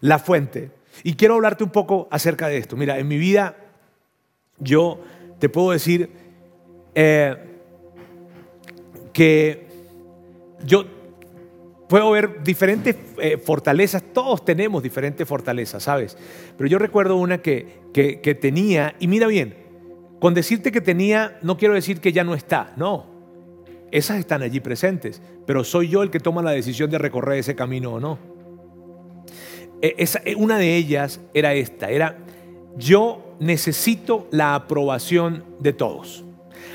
La 0.00 0.18
fuente. 0.18 0.72
Y 1.02 1.14
quiero 1.14 1.34
hablarte 1.34 1.64
un 1.64 1.70
poco 1.70 2.08
acerca 2.10 2.48
de 2.48 2.58
esto. 2.58 2.76
Mira, 2.76 2.98
en 2.98 3.08
mi 3.08 3.18
vida 3.18 3.56
yo 4.58 5.00
te 5.38 5.48
puedo 5.48 5.72
decir 5.72 6.10
eh, 6.94 7.36
que 9.12 9.66
yo 10.64 10.86
puedo 11.88 12.10
ver 12.10 12.42
diferentes 12.42 12.96
eh, 13.18 13.38
fortalezas, 13.38 14.02
todos 14.12 14.44
tenemos 14.44 14.82
diferentes 14.82 15.26
fortalezas, 15.26 15.82
¿sabes? 15.82 16.16
Pero 16.56 16.68
yo 16.68 16.78
recuerdo 16.78 17.16
una 17.16 17.38
que, 17.38 17.82
que, 17.92 18.34
tenía, 18.34 18.94
y 18.98 19.06
mira 19.06 19.26
bien, 19.26 19.54
con 20.18 20.34
decirte 20.34 20.72
que 20.72 20.80
tenía, 20.80 21.38
no 21.42 21.56
quiero 21.56 21.74
decir 21.74 22.00
que 22.00 22.12
ya 22.12 22.24
no 22.24 22.34
está, 22.34 22.72
no, 22.76 23.06
esas 23.90 24.18
están 24.18 24.42
allí 24.42 24.60
presentes, 24.60 25.20
pero 25.46 25.62
soy 25.62 25.88
yo 25.88 26.02
el 26.02 26.10
que 26.10 26.20
toma 26.20 26.42
la 26.42 26.50
decisión 26.52 26.90
de 26.90 26.98
recorrer 26.98 27.38
ese 27.38 27.54
camino 27.54 27.92
o 27.92 28.00
no. 28.00 28.33
E, 29.82 30.06
e, 30.24 30.34
una 30.34 30.58
de 30.58 30.76
ellas 30.76 31.20
era 31.34 31.54
esta, 31.54 31.90
era 31.90 32.18
yo 32.76 33.36
necesito 33.40 34.26
la 34.30 34.54
aprobación 34.54 35.44
de 35.60 35.72
todos. 35.72 36.24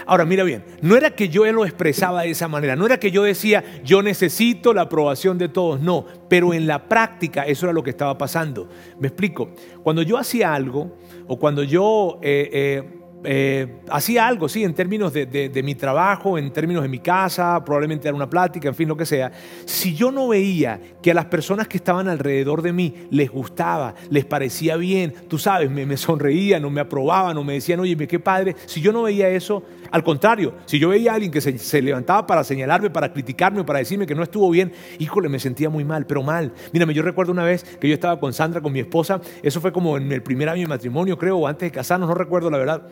Ahora, 0.05 0.25
mira 0.25 0.43
bien, 0.43 0.63
no 0.81 0.95
era 0.95 1.12
que 1.12 1.29
yo 1.29 1.45
lo 1.51 1.65
expresaba 1.65 2.23
de 2.23 2.31
esa 2.31 2.47
manera, 2.47 2.75
no 2.75 2.85
era 2.85 2.99
que 2.99 3.12
yo 3.12 3.21
decía, 3.21 3.63
yo 3.83 4.01
necesito 4.01 4.73
la 4.73 4.83
aprobación 4.83 5.38
de 5.38 5.49
todos, 5.49 5.81
no, 5.81 6.05
pero 6.27 6.53
en 6.53 6.65
la 6.65 6.89
práctica 6.89 7.43
eso 7.43 7.67
era 7.67 7.73
lo 7.73 7.83
que 7.83 7.91
estaba 7.91 8.17
pasando. 8.17 8.67
Me 8.99 9.07
explico, 9.07 9.51
cuando 9.83 10.01
yo 10.01 10.17
hacía 10.17 10.53
algo 10.53 10.97
o 11.27 11.38
cuando 11.38 11.62
yo 11.62 12.17
eh, 12.23 12.49
eh, 12.51 12.98
eh, 13.23 13.82
hacía 13.89 14.27
algo, 14.27 14.47
sí, 14.47 14.63
en 14.63 14.73
términos 14.73 15.12
de, 15.13 15.62
mi 15.63 15.75
trabajo, 15.75 16.38
en 16.38 16.51
términos 16.51 16.84
de 16.84 16.89
mi 16.89 16.99
casa, 16.99 17.63
probablemente 17.65 18.08
era 18.08 18.15
una 18.15 18.29
plática, 18.29 18.69
en 18.69 18.75
fin, 18.75 18.88
lo 18.88 18.95
que 18.95 19.05
sea. 19.05 19.32
Si 19.65 19.93
yo 19.93 20.12
no 20.12 20.29
veía 20.29 20.79
que 21.01 21.12
a 21.12 21.13
las 21.13 21.25
personas 21.25 21.67
que 21.67 21.77
estaban 21.77 22.08
alrededor 22.08 22.62
de 22.62 22.73
mí 22.73 22.93
les 23.12 23.29
gustaba, 23.29 23.95
les 24.10 24.25
parecía 24.25 24.77
bien, 24.77 25.13
tú 25.27 25.38
sabes, 25.38 25.69
me, 25.69 25.97
sonreían 25.97 26.63
o 26.65 26.69
me 26.69 26.82
aprobaban 26.82 27.38
o 27.38 27.43
me 27.43 27.53
decían, 27.53 27.79
oye, 27.79 27.95
qué 28.08 28.19
padre, 28.19 28.55
si 28.65 28.82
yo 28.82 28.93
no 28.93 29.03
veía 29.03 29.29
eso, 29.29 29.63
al 29.91 30.03
contrario, 30.03 30.53
si 30.65 30.79
yo 30.79 30.89
veía 30.89 31.12
a 31.12 31.15
alguien 31.15 31.32
que 31.32 31.41
se, 31.41 31.58
se 31.58 31.82
levantaba 31.82 32.25
para 32.25 32.43
señalarme, 32.43 32.89
para 32.89 33.12
criticarme, 33.12 33.63
para 33.63 33.79
decirme 33.79 34.05
que 34.05 34.15
no 34.15 34.23
estuvo 34.23 34.49
bien, 34.49 34.71
híjole, 34.97 35.29
me 35.29 35.39
sentía 35.39 35.69
muy 35.69 35.84
mal, 35.84 36.05
pero 36.05 36.23
mal. 36.23 36.53
Mírame, 36.71 36.93
yo 36.93 37.01
recuerdo 37.01 37.32
una 37.32 37.43
vez 37.43 37.63
que 37.63 37.88
yo 37.88 37.93
estaba 37.93 38.19
con 38.19 38.34
Sandra, 38.34 38.62
con 38.62 38.71
mi 38.71 38.79
esposa, 38.79 39.19
eso 39.43 39.60
fue 39.60 39.71
como 39.71 39.97
en 39.97 40.12
el 40.12 40.23
primer 40.23 40.47
año 40.47 40.62
de 40.62 40.67
matrimonio, 40.67 41.17
creo, 41.17 41.38
o 41.38 41.47
antes 41.47 41.67
de 41.67 41.71
casarnos, 41.71 42.08
no 42.08 42.15
recuerdo 42.15 42.49
la 42.49 42.58
verdad. 42.58 42.88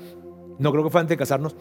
No 0.60 0.72
creo 0.72 0.84
que 0.84 0.89
fue 0.89 1.02
antes 1.02 1.12
de 1.12 1.17
casarnos 1.17 1.56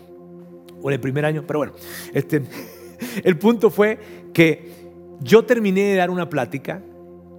o 0.82 0.90
en 0.90 0.94
el 0.94 1.00
primer 1.00 1.24
año, 1.24 1.44
pero 1.46 1.60
bueno, 1.60 1.72
este, 2.12 2.42
el 3.24 3.38
punto 3.38 3.70
fue 3.70 3.98
que 4.32 4.70
yo 5.20 5.44
terminé 5.44 5.82
de 5.82 5.96
dar 5.96 6.10
una 6.10 6.28
plática 6.28 6.82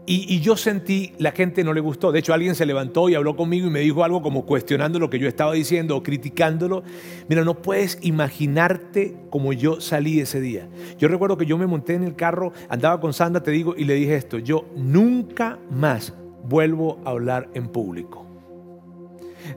y, 0.09 0.39
yo 0.39 0.55
sentí, 0.55 1.11
la 1.17 1.33
gente 1.33 1.65
no 1.65 1.73
le 1.73 1.81
gustó. 1.81 2.13
De 2.13 2.19
hecho, 2.19 2.33
alguien 2.33 2.55
se 2.55 2.65
levantó 2.65 3.09
y 3.09 3.15
habló 3.15 3.35
conmigo 3.35 3.67
y 3.67 3.69
me 3.69 3.81
dijo 3.81 4.05
algo 4.05 4.21
como 4.21 4.45
cuestionando 4.45 4.99
lo 4.99 5.09
que 5.09 5.19
yo 5.19 5.27
estaba 5.27 5.51
diciendo 5.51 5.97
o 5.97 6.01
criticándolo. 6.01 6.83
Mira, 7.27 7.43
no 7.43 7.61
puedes 7.61 7.99
imaginarte 8.01 9.17
cómo 9.29 9.51
yo 9.51 9.81
salí 9.81 10.21
ese 10.21 10.39
día. 10.39 10.69
Yo 10.97 11.09
recuerdo 11.09 11.35
que 11.35 11.45
yo 11.45 11.57
me 11.57 11.67
monté 11.67 11.95
en 11.95 12.03
el 12.03 12.15
carro, 12.15 12.53
andaba 12.69 13.01
con 13.01 13.11
Sandra, 13.11 13.43
te 13.43 13.51
digo, 13.51 13.75
y 13.77 13.83
le 13.83 13.95
dije 13.95 14.15
esto, 14.15 14.37
yo 14.37 14.69
nunca 14.77 15.59
más 15.69 16.13
vuelvo 16.47 17.01
a 17.03 17.09
hablar 17.09 17.49
en 17.53 17.67
público. 17.67 18.25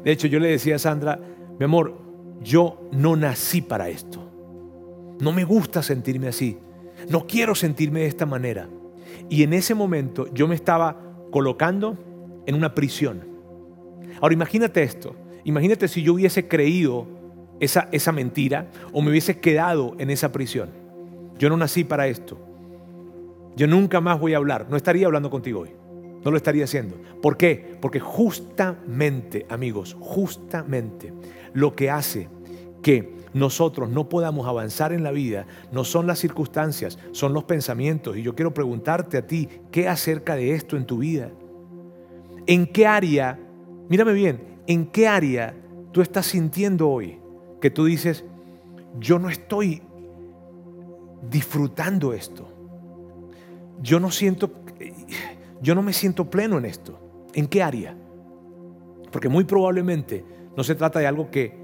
De 0.02 0.10
hecho, 0.10 0.26
yo 0.26 0.40
le 0.40 0.48
decía 0.48 0.74
a 0.74 0.78
Sandra, 0.80 1.20
mi 1.60 1.64
amor, 1.64 1.94
yo 2.42 2.88
no 2.90 3.16
nací 3.16 3.60
para 3.60 3.90
esto. 3.90 4.18
No 5.20 5.30
me 5.30 5.44
gusta 5.44 5.82
sentirme 5.82 6.26
así. 6.26 6.56
No 7.10 7.26
quiero 7.26 7.54
sentirme 7.54 8.00
de 8.00 8.06
esta 8.06 8.24
manera. 8.24 8.66
Y 9.28 9.42
en 9.42 9.52
ese 9.52 9.74
momento 9.74 10.32
yo 10.32 10.48
me 10.48 10.54
estaba 10.54 10.96
colocando 11.30 11.98
en 12.46 12.54
una 12.54 12.74
prisión. 12.74 13.20
Ahora 14.22 14.32
imagínate 14.32 14.82
esto. 14.82 15.14
Imagínate 15.44 15.86
si 15.86 16.02
yo 16.02 16.14
hubiese 16.14 16.48
creído 16.48 17.06
esa, 17.60 17.90
esa 17.92 18.10
mentira 18.10 18.70
o 18.94 19.02
me 19.02 19.10
hubiese 19.10 19.38
quedado 19.38 19.96
en 19.98 20.08
esa 20.08 20.32
prisión. 20.32 20.70
Yo 21.38 21.50
no 21.50 21.58
nací 21.58 21.84
para 21.84 22.06
esto. 22.06 22.38
Yo 23.54 23.66
nunca 23.66 24.00
más 24.00 24.18
voy 24.18 24.32
a 24.32 24.38
hablar. 24.38 24.68
No 24.70 24.78
estaría 24.78 25.04
hablando 25.04 25.28
contigo 25.28 25.60
hoy. 25.60 25.72
No 26.24 26.30
lo 26.30 26.36
estaría 26.38 26.64
haciendo. 26.64 26.96
¿Por 27.22 27.36
qué? 27.36 27.76
Porque 27.80 28.00
justamente, 28.00 29.46
amigos, 29.48 29.96
justamente 30.00 31.12
lo 31.52 31.74
que 31.74 31.90
hace 31.90 32.28
que 32.82 33.20
nosotros 33.32 33.88
no 33.90 34.08
podamos 34.08 34.46
avanzar 34.46 34.92
en 34.92 35.02
la 35.02 35.12
vida 35.12 35.46
no 35.70 35.84
son 35.84 36.06
las 36.06 36.18
circunstancias, 36.18 36.98
son 37.12 37.32
los 37.32 37.44
pensamientos. 37.44 38.16
Y 38.16 38.22
yo 38.22 38.34
quiero 38.34 38.52
preguntarte 38.52 39.18
a 39.18 39.26
ti, 39.26 39.48
¿qué 39.70 39.88
acerca 39.88 40.34
de 40.34 40.54
esto 40.54 40.76
en 40.76 40.86
tu 40.86 40.98
vida? 40.98 41.30
¿En 42.46 42.66
qué 42.66 42.86
área, 42.86 43.38
mírame 43.88 44.12
bien, 44.12 44.40
en 44.66 44.86
qué 44.86 45.06
área 45.06 45.54
tú 45.92 46.00
estás 46.00 46.26
sintiendo 46.26 46.88
hoy 46.88 47.18
que 47.60 47.70
tú 47.70 47.84
dices, 47.84 48.24
yo 48.98 49.18
no 49.18 49.28
estoy 49.28 49.82
disfrutando 51.30 52.12
esto? 52.12 52.48
Yo 53.82 54.00
no 54.00 54.10
siento, 54.10 54.50
yo 55.62 55.74
no 55.74 55.82
me 55.82 55.92
siento 55.92 56.28
pleno 56.28 56.58
en 56.58 56.64
esto. 56.64 56.98
¿En 57.32 57.46
qué 57.46 57.62
área? 57.62 57.96
Porque 59.12 59.28
muy 59.28 59.44
probablemente 59.44 60.24
no 60.60 60.64
se 60.64 60.74
trata 60.74 60.98
de 60.98 61.06
algo 61.06 61.30
que 61.30 61.54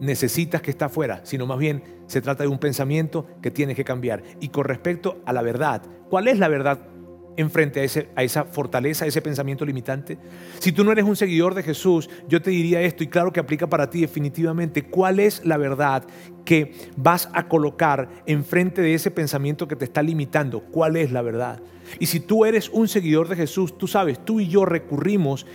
necesitas 0.00 0.60
que 0.62 0.72
está 0.72 0.86
afuera, 0.86 1.20
sino 1.22 1.46
más 1.46 1.60
bien 1.60 1.84
se 2.08 2.20
trata 2.20 2.42
de 2.42 2.48
un 2.48 2.58
pensamiento 2.58 3.24
que 3.40 3.52
tienes 3.52 3.76
que 3.76 3.84
cambiar. 3.84 4.24
Y 4.40 4.48
con 4.48 4.64
respecto 4.64 5.22
a 5.26 5.32
la 5.32 5.42
verdad, 5.42 5.80
¿cuál 6.10 6.26
es 6.26 6.40
la 6.40 6.48
verdad 6.48 6.88
enfrente 7.36 7.80
a, 7.80 8.22
esa 8.22 8.44
fortaleza, 8.44 9.04
a 9.04 9.08
ese 9.08 9.22
pensamiento 9.22 9.64
limitante? 9.64 10.18
Si 10.58 10.72
tú 10.72 10.84
no 10.84 10.92
eres 10.92 11.04
un 11.04 11.16
seguidor 11.16 11.54
de 11.54 11.62
Jesús, 11.62 12.08
yo 12.28 12.42
te 12.42 12.50
diría 12.50 12.82
esto, 12.82 13.04
y 13.04 13.08
claro 13.08 13.32
que 13.32 13.40
aplica 13.40 13.66
para 13.66 13.90
ti 13.90 14.00
definitivamente, 14.00 14.84
¿cuál 14.84 15.20
es 15.20 15.44
la 15.44 15.56
verdad 15.56 16.04
que 16.44 16.72
vas 16.96 17.28
a 17.32 17.48
colocar 17.48 18.08
enfrente 18.26 18.82
de 18.82 18.94
ese 18.94 19.10
pensamiento 19.10 19.68
que 19.68 19.76
te 19.76 19.84
está 19.84 20.02
limitando? 20.02 20.60
¿Cuál 20.60 20.96
es 20.96 21.12
la 21.12 21.22
verdad? 21.22 21.60
Y 21.98 22.06
si 22.06 22.20
tú 22.20 22.44
eres 22.44 22.68
un 22.70 22.88
seguidor 22.88 23.28
de 23.28 23.36
Jesús, 23.36 23.76
tú 23.76 23.86
sabes, 23.86 24.24
tú 24.24 24.40
y 24.40 24.48
yo 24.48 24.64
recurrimos 24.64 25.46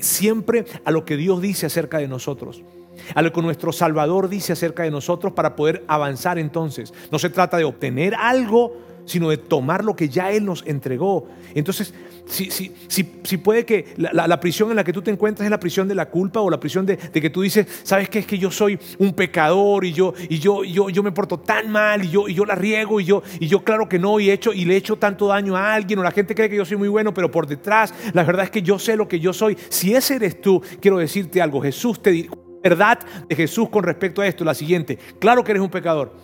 siempre 0.00 0.64
a 0.84 0.90
lo 0.90 1.04
que 1.04 1.16
Dios 1.16 1.40
dice 1.40 1.66
acerca 1.66 1.98
de 1.98 2.08
nosotros 2.08 2.62
a 3.14 3.22
lo 3.22 3.32
que 3.32 3.42
nuestro 3.42 3.72
Salvador 3.72 4.28
dice 4.28 4.52
acerca 4.52 4.82
de 4.82 4.90
nosotros 4.90 5.32
para 5.32 5.56
poder 5.56 5.84
avanzar 5.88 6.38
entonces. 6.38 6.92
No 7.10 7.18
se 7.18 7.30
trata 7.30 7.56
de 7.56 7.64
obtener 7.64 8.14
algo, 8.14 8.76
sino 9.04 9.30
de 9.30 9.36
tomar 9.36 9.84
lo 9.84 9.96
que 9.96 10.08
ya 10.08 10.30
Él 10.30 10.44
nos 10.44 10.64
entregó. 10.66 11.28
Entonces, 11.54 11.94
si, 12.26 12.50
si, 12.50 12.72
si, 12.88 13.36
puede 13.36 13.66
que 13.66 13.94
la, 13.96 14.40
prisión 14.40 14.70
en 14.70 14.76
la 14.76 14.84
que 14.84 14.92
tú 14.92 15.02
te 15.02 15.10
encuentras 15.10 15.44
es 15.44 15.50
la 15.50 15.60
prisión 15.60 15.86
de 15.88 15.94
la 15.94 16.08
culpa 16.08 16.40
o 16.40 16.48
la 16.48 16.58
prisión 16.58 16.86
de, 16.86 16.96
que 16.96 17.30
tú 17.30 17.42
dices, 17.42 17.66
¿sabes 17.82 18.08
qué? 18.08 18.20
Es 18.20 18.26
que 18.26 18.38
yo 18.38 18.50
soy 18.50 18.78
un 18.98 19.12
pecador 19.12 19.84
y 19.84 19.92
yo, 19.92 20.14
y 20.28 20.38
yo, 20.38 20.64
yo, 20.64 20.88
yo 20.88 21.02
me 21.02 21.12
porto 21.12 21.38
tan 21.38 21.70
mal 21.70 22.04
y 22.04 22.10
yo, 22.10 22.28
y 22.28 22.34
yo 22.34 22.44
la 22.46 22.54
riego 22.54 22.98
y 22.98 23.04
yo, 23.04 23.22
y 23.38 23.46
yo 23.46 23.62
claro 23.62 23.88
que 23.88 23.98
no 23.98 24.18
y, 24.20 24.30
hecho, 24.30 24.52
y 24.52 24.64
le 24.64 24.74
he 24.74 24.76
hecho 24.78 24.96
tanto 24.96 25.28
daño 25.28 25.56
a 25.56 25.74
alguien 25.74 25.98
o 25.98 26.02
la 26.02 26.10
gente 26.10 26.34
cree 26.34 26.48
que 26.48 26.56
yo 26.56 26.64
soy 26.64 26.78
muy 26.78 26.88
bueno, 26.88 27.12
pero 27.12 27.30
por 27.30 27.46
detrás 27.46 27.92
la 28.14 28.24
verdad 28.24 28.44
es 28.44 28.50
que 28.50 28.62
yo 28.62 28.78
sé 28.78 28.96
lo 28.96 29.06
que 29.06 29.20
yo 29.20 29.32
soy. 29.32 29.56
Si 29.68 29.94
ese 29.94 30.16
eres 30.16 30.40
tú, 30.40 30.62
quiero 30.80 30.96
decirte 30.98 31.42
algo, 31.42 31.60
Jesús 31.60 32.02
te 32.02 32.10
dice, 32.10 32.30
verdad 32.62 32.98
de 33.28 33.36
Jesús 33.36 33.68
con 33.68 33.84
respecto 33.84 34.22
a 34.22 34.26
esto, 34.26 34.44
la 34.44 34.54
siguiente, 34.54 34.98
claro 35.18 35.44
que 35.44 35.52
eres 35.52 35.62
un 35.62 35.70
pecador, 35.70 36.14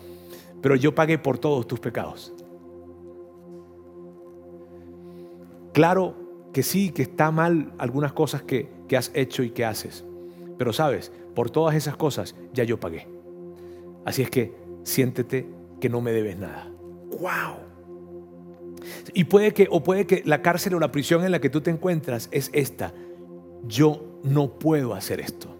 pero 0.61 0.75
yo 0.75 0.95
pagué 0.95 1.19
por 1.19 1.37
todos 1.37 1.67
tus 1.67 1.79
pecados. 1.79 2.33
Claro 5.73 6.15
que 6.53 6.63
sí, 6.63 6.91
que 6.91 7.03
está 7.03 7.31
mal 7.31 7.73
algunas 7.77 8.13
cosas 8.13 8.43
que, 8.43 8.69
que 8.87 8.97
has 8.97 9.11
hecho 9.13 9.43
y 9.43 9.51
que 9.51 9.65
haces. 9.65 10.03
Pero 10.57 10.73
sabes, 10.73 11.11
por 11.33 11.49
todas 11.49 11.75
esas 11.75 11.95
cosas 11.95 12.35
ya 12.53 12.63
yo 12.63 12.79
pagué. 12.79 13.07
Así 14.05 14.21
es 14.21 14.29
que 14.29 14.53
siéntete 14.83 15.47
que 15.79 15.89
no 15.89 16.01
me 16.01 16.11
debes 16.11 16.37
nada. 16.37 16.69
¡Wow! 17.19 17.71
Y 19.13 19.25
puede 19.25 19.53
que, 19.53 19.67
o 19.69 19.83
puede 19.83 20.05
que 20.05 20.23
la 20.25 20.41
cárcel 20.41 20.75
o 20.75 20.79
la 20.79 20.91
prisión 20.91 21.23
en 21.23 21.31
la 21.31 21.39
que 21.39 21.49
tú 21.49 21.61
te 21.61 21.71
encuentras 21.71 22.29
es 22.31 22.49
esta. 22.53 22.93
Yo 23.67 24.19
no 24.23 24.57
puedo 24.59 24.93
hacer 24.93 25.19
esto. 25.19 25.55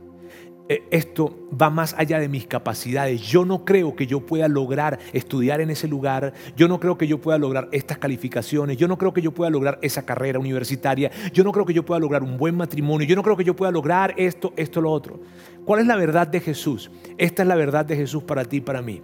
Eh, 0.72 0.88
esto 0.90 1.50
va 1.62 1.70
más 1.70 1.94
allá 1.98 2.18
de 2.18 2.30
mis 2.30 2.48
capacidades. 2.48 3.20
Yo 3.20 3.44
no 3.44 3.66
creo 3.66 3.94
que 3.94 4.08
yo 4.08 4.26
pueda 4.26 4.48
lograr 4.48 5.00
estudiar 5.12 5.60
en 5.60 5.70
ese 5.70 5.86
lugar. 5.86 6.32
Yo 6.56 6.70
no 6.70 6.80
creo 6.80 6.98
que 6.98 7.08
yo 7.08 7.20
pueda 7.20 7.38
lograr 7.38 7.68
estas 7.74 7.98
calificaciones. 7.98 8.78
Yo 8.78 8.88
no 8.88 8.98
creo 8.98 9.12
que 9.12 9.22
yo 9.22 9.34
pueda 9.34 9.50
lograr 9.50 9.80
esa 9.82 10.06
carrera 10.06 10.40
universitaria. 10.40 11.12
Yo 11.34 11.44
no 11.44 11.52
creo 11.52 11.66
que 11.66 11.74
yo 11.74 11.84
pueda 11.84 12.00
lograr 12.00 12.24
un 12.24 12.38
buen 12.38 12.56
matrimonio. 12.56 13.06
Yo 13.06 13.18
no 13.18 13.22
creo 13.22 13.36
que 13.36 13.44
yo 13.44 13.54
pueda 13.54 13.70
lograr 13.70 14.14
esto, 14.16 14.54
esto, 14.56 14.80
lo 14.80 14.94
otro. 14.94 15.20
¿Cuál 15.66 15.82
es 15.82 15.88
la 15.88 15.98
verdad 15.98 16.26
de 16.26 16.40
Jesús? 16.40 16.90
Esta 17.18 17.42
es 17.42 17.50
la 17.50 17.56
verdad 17.56 17.84
de 17.84 17.98
Jesús 17.98 18.24
para 18.24 18.46
ti 18.46 18.58
y 18.58 18.62
para 18.62 18.82
mí. 18.82 19.02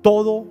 Todo 0.00 0.46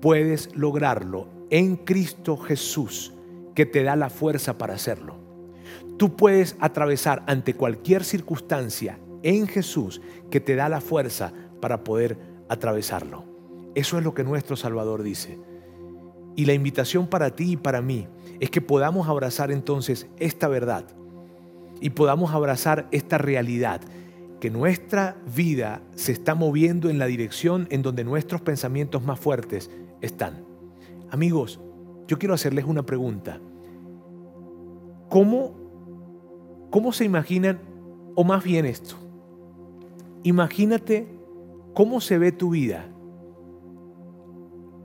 puedes 0.00 0.52
lograrlo 0.56 1.28
en 1.48 1.76
Cristo 1.76 2.36
Jesús, 2.36 3.12
que 3.54 3.66
te 3.66 3.84
da 3.84 3.94
la 3.94 4.10
fuerza 4.10 4.58
para 4.58 4.74
hacerlo. 4.74 5.14
Tú 5.96 6.16
puedes 6.16 6.56
atravesar 6.58 7.22
ante 7.28 7.54
cualquier 7.54 8.02
circunstancia 8.02 8.98
en 9.26 9.48
Jesús 9.48 10.00
que 10.30 10.38
te 10.38 10.54
da 10.54 10.68
la 10.68 10.80
fuerza 10.80 11.32
para 11.60 11.82
poder 11.82 12.16
atravesarlo. 12.48 13.24
Eso 13.74 13.98
es 13.98 14.04
lo 14.04 14.14
que 14.14 14.22
nuestro 14.22 14.54
Salvador 14.54 15.02
dice. 15.02 15.40
Y 16.36 16.44
la 16.44 16.52
invitación 16.52 17.08
para 17.08 17.34
ti 17.34 17.52
y 17.52 17.56
para 17.56 17.82
mí 17.82 18.06
es 18.38 18.50
que 18.50 18.60
podamos 18.60 19.08
abrazar 19.08 19.50
entonces 19.50 20.06
esta 20.18 20.46
verdad 20.46 20.84
y 21.80 21.90
podamos 21.90 22.30
abrazar 22.30 22.86
esta 22.92 23.18
realidad, 23.18 23.80
que 24.38 24.48
nuestra 24.50 25.16
vida 25.34 25.82
se 25.96 26.12
está 26.12 26.36
moviendo 26.36 26.88
en 26.88 27.00
la 27.00 27.06
dirección 27.06 27.66
en 27.70 27.82
donde 27.82 28.04
nuestros 28.04 28.42
pensamientos 28.42 29.02
más 29.02 29.18
fuertes 29.18 29.70
están. 30.02 30.44
Amigos, 31.10 31.58
yo 32.06 32.18
quiero 32.18 32.34
hacerles 32.34 32.64
una 32.64 32.86
pregunta. 32.86 33.40
¿Cómo, 35.08 36.68
cómo 36.70 36.92
se 36.92 37.04
imaginan, 37.04 37.60
o 38.14 38.22
más 38.22 38.44
bien 38.44 38.66
esto, 38.66 38.96
imagínate 40.26 41.06
cómo 41.72 42.00
se 42.00 42.18
ve 42.18 42.32
tu 42.32 42.50
vida 42.50 42.88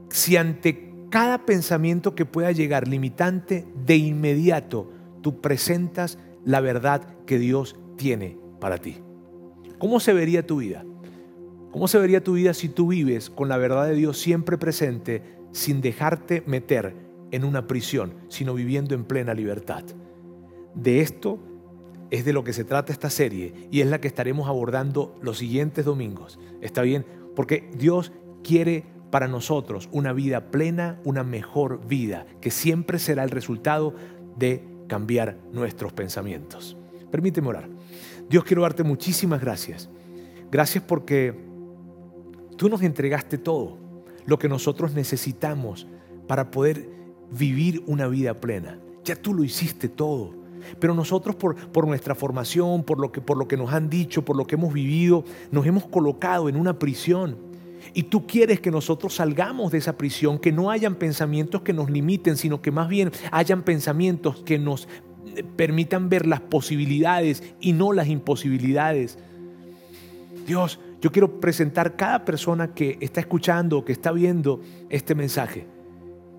si 0.09 0.37
ante 0.37 0.93
cada 1.09 1.45
pensamiento 1.45 2.15
que 2.15 2.25
pueda 2.25 2.51
llegar 2.51 2.87
limitante, 2.87 3.65
de 3.85 3.97
inmediato 3.97 4.91
tú 5.21 5.41
presentas 5.41 6.19
la 6.45 6.61
verdad 6.61 7.01
que 7.25 7.39
Dios 7.39 7.75
tiene 7.97 8.37
para 8.59 8.77
ti. 8.77 8.97
¿Cómo 9.77 9.99
se 9.99 10.13
vería 10.13 10.45
tu 10.45 10.57
vida? 10.57 10.85
¿Cómo 11.71 11.87
se 11.87 11.97
vería 11.97 12.23
tu 12.23 12.33
vida 12.33 12.53
si 12.53 12.69
tú 12.69 12.89
vives 12.89 13.29
con 13.29 13.49
la 13.49 13.57
verdad 13.57 13.87
de 13.87 13.95
Dios 13.95 14.19
siempre 14.19 14.57
presente, 14.57 15.23
sin 15.51 15.81
dejarte 15.81 16.43
meter 16.45 16.95
en 17.31 17.45
una 17.45 17.65
prisión, 17.65 18.13
sino 18.27 18.53
viviendo 18.53 18.93
en 18.93 19.05
plena 19.05 19.33
libertad? 19.33 19.83
De 20.75 21.01
esto 21.01 21.39
es 22.12 22.26
de 22.26 22.34
lo 22.34 22.43
que 22.43 22.53
se 22.53 22.66
trata 22.66 22.91
esta 22.91 23.09
serie 23.09 23.53
y 23.72 23.82
es 23.82 23.88
la 23.88 23.99
que 23.99 24.07
estaremos 24.07 24.47
abordando 24.47 25.16
los 25.22 25.38
siguientes 25.38 25.86
domingos. 25.86 26.39
¿Está 26.62 26.82
bien? 26.82 27.05
Porque 27.36 27.72
Dios 27.74 28.12
quiere 28.43 28.84
para 29.09 29.28
nosotros 29.28 29.89
una 29.91 30.14
vida 30.14 30.51
plena, 30.51 30.99
una 31.05 31.24
mejor 31.24 31.86
vida, 31.88 32.28
que 32.41 32.51
siempre 32.51 32.99
será 32.99 33.24
el 33.24 33.30
resultado 33.30 33.95
de 34.38 34.64
cambiar 34.88 35.38
nuestros 35.53 35.93
pensamientos. 35.93 36.78
Permíteme 37.12 37.47
orar. 37.47 37.70
Dios, 38.30 38.43
quiero 38.43 38.64
darte 38.64 38.84
muchísimas 38.84 39.41
gracias. 39.41 39.89
Gracias 40.51 40.84
porque 40.84 41.34
tú 42.57 42.70
nos 42.70 42.82
entregaste 42.82 43.38
todo 43.38 43.78
lo 44.26 44.38
que 44.38 44.49
nosotros 44.49 44.93
necesitamos 44.93 45.88
para 46.28 46.51
poder 46.51 46.89
vivir 47.32 47.84
una 47.88 48.07
vida 48.07 48.39
plena. 48.39 48.80
Ya 49.03 49.16
tú 49.16 49.34
lo 49.34 49.43
hiciste 49.43 49.88
todo. 49.88 50.40
Pero 50.80 50.93
nosotros 50.93 51.36
por, 51.36 51.55
por, 51.55 51.88
nuestra 51.88 52.16
formación, 52.16 52.84
por 52.84 52.99
lo, 52.99 53.12
que, 53.12 53.22
por 53.22 53.38
lo 53.38 53.47
que 53.47 53.57
nos 53.57 53.74
han 53.74 53.89
dicho, 53.89 54.24
por 54.24 54.36
lo 54.36 54.45
que 54.45 54.55
hemos 54.55 54.74
vivido, 54.74 55.24
nos 55.51 55.66
hemos 55.66 55.86
colocado 55.86 56.49
en 56.49 56.55
una 56.55 56.78
prisión 56.80 57.51
y 57.93 58.03
tú 58.03 58.26
quieres 58.26 58.59
que 58.59 58.72
nosotros 58.72 59.16
salgamos 59.16 59.72
de 59.72 59.80
esa 59.80 59.97
prisión, 59.97 60.39
que 60.39 60.51
no 60.51 60.70
hayan 60.70 60.95
pensamientos 60.95 61.62
que 61.62 61.74
nos 61.74 61.89
limiten, 61.89 62.38
sino 62.38 62.62
que 62.62 62.72
más 62.72 62.88
bien 62.88 63.12
hayan 63.32 63.64
pensamientos 63.64 64.43
que 64.43 64.59
nos 64.59 64.88
eh, 65.36 65.43
permitan 65.43 66.09
ver 66.09 66.26
las 66.26 66.41
posibilidades 66.41 67.43
y 67.59 67.74
no 67.74 67.91
las 67.91 68.07
imposibilidades. 68.07 69.18
Dios, 70.47 70.80
yo 71.01 71.12
quiero 71.12 71.39
presentar 71.39 71.95
cada 71.95 72.24
persona 72.26 72.74
que 72.74 72.97
está 73.01 73.20
escuchando 73.20 73.84
que 73.84 73.91
está 73.91 74.12
viendo 74.12 74.62
este 74.89 75.16
mensaje 75.16 75.66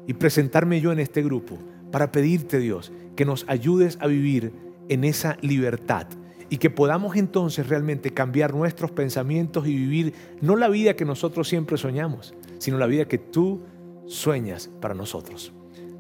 y 0.07 0.15
presentarme 0.15 0.81
yo 0.81 0.93
en 0.93 1.01
este 1.01 1.23
grupo 1.23 1.59
para 1.93 2.11
pedirte, 2.11 2.59
Dios, 2.59 2.91
que 3.15 3.25
nos 3.25 3.45
ayudes 3.47 3.99
a 4.01 4.09
vivir 4.09 4.53
en 4.89 5.05
esa 5.05 5.37
libertad 5.41 6.09
y 6.51 6.59
que 6.59 6.69
podamos 6.69 7.17
entonces 7.17 7.69
realmente 7.69 8.13
cambiar 8.13 8.55
nuestros 8.55 8.91
pensamientos 8.91 9.67
y 9.67 9.75
vivir 9.75 10.13
no 10.41 10.57
la 10.57 10.69
vida 10.69 10.95
que 10.95 11.05
nosotros 11.05 11.49
siempre 11.49 11.79
soñamos, 11.79 12.35
sino 12.59 12.79
la 12.79 12.87
vida 12.87 13.07
que 13.07 13.19
tú 13.19 13.63
sueñas 14.07 14.69
para 14.81 14.95
nosotros. 14.95 15.53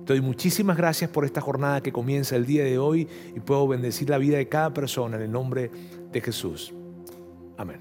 Te 0.05 0.14
doy 0.14 0.20
muchísimas 0.20 0.76
gracias 0.76 1.11
por 1.11 1.24
esta 1.24 1.40
jornada 1.40 1.80
que 1.80 1.93
comienza 1.93 2.34
el 2.34 2.45
día 2.45 2.64
de 2.64 2.76
hoy 2.76 3.09
y 3.34 3.40
puedo 3.40 3.68
bendecir 3.68 4.11
la 4.11 4.18
vida 4.18 4.36
de 4.36 4.49
cada 4.49 4.74
persona 4.74 5.16
en 5.16 5.22
el 5.22 5.32
nombre 5.32 5.70
de 6.11 6.20
Jesús. 6.20 6.74
Amén. 7.57 7.80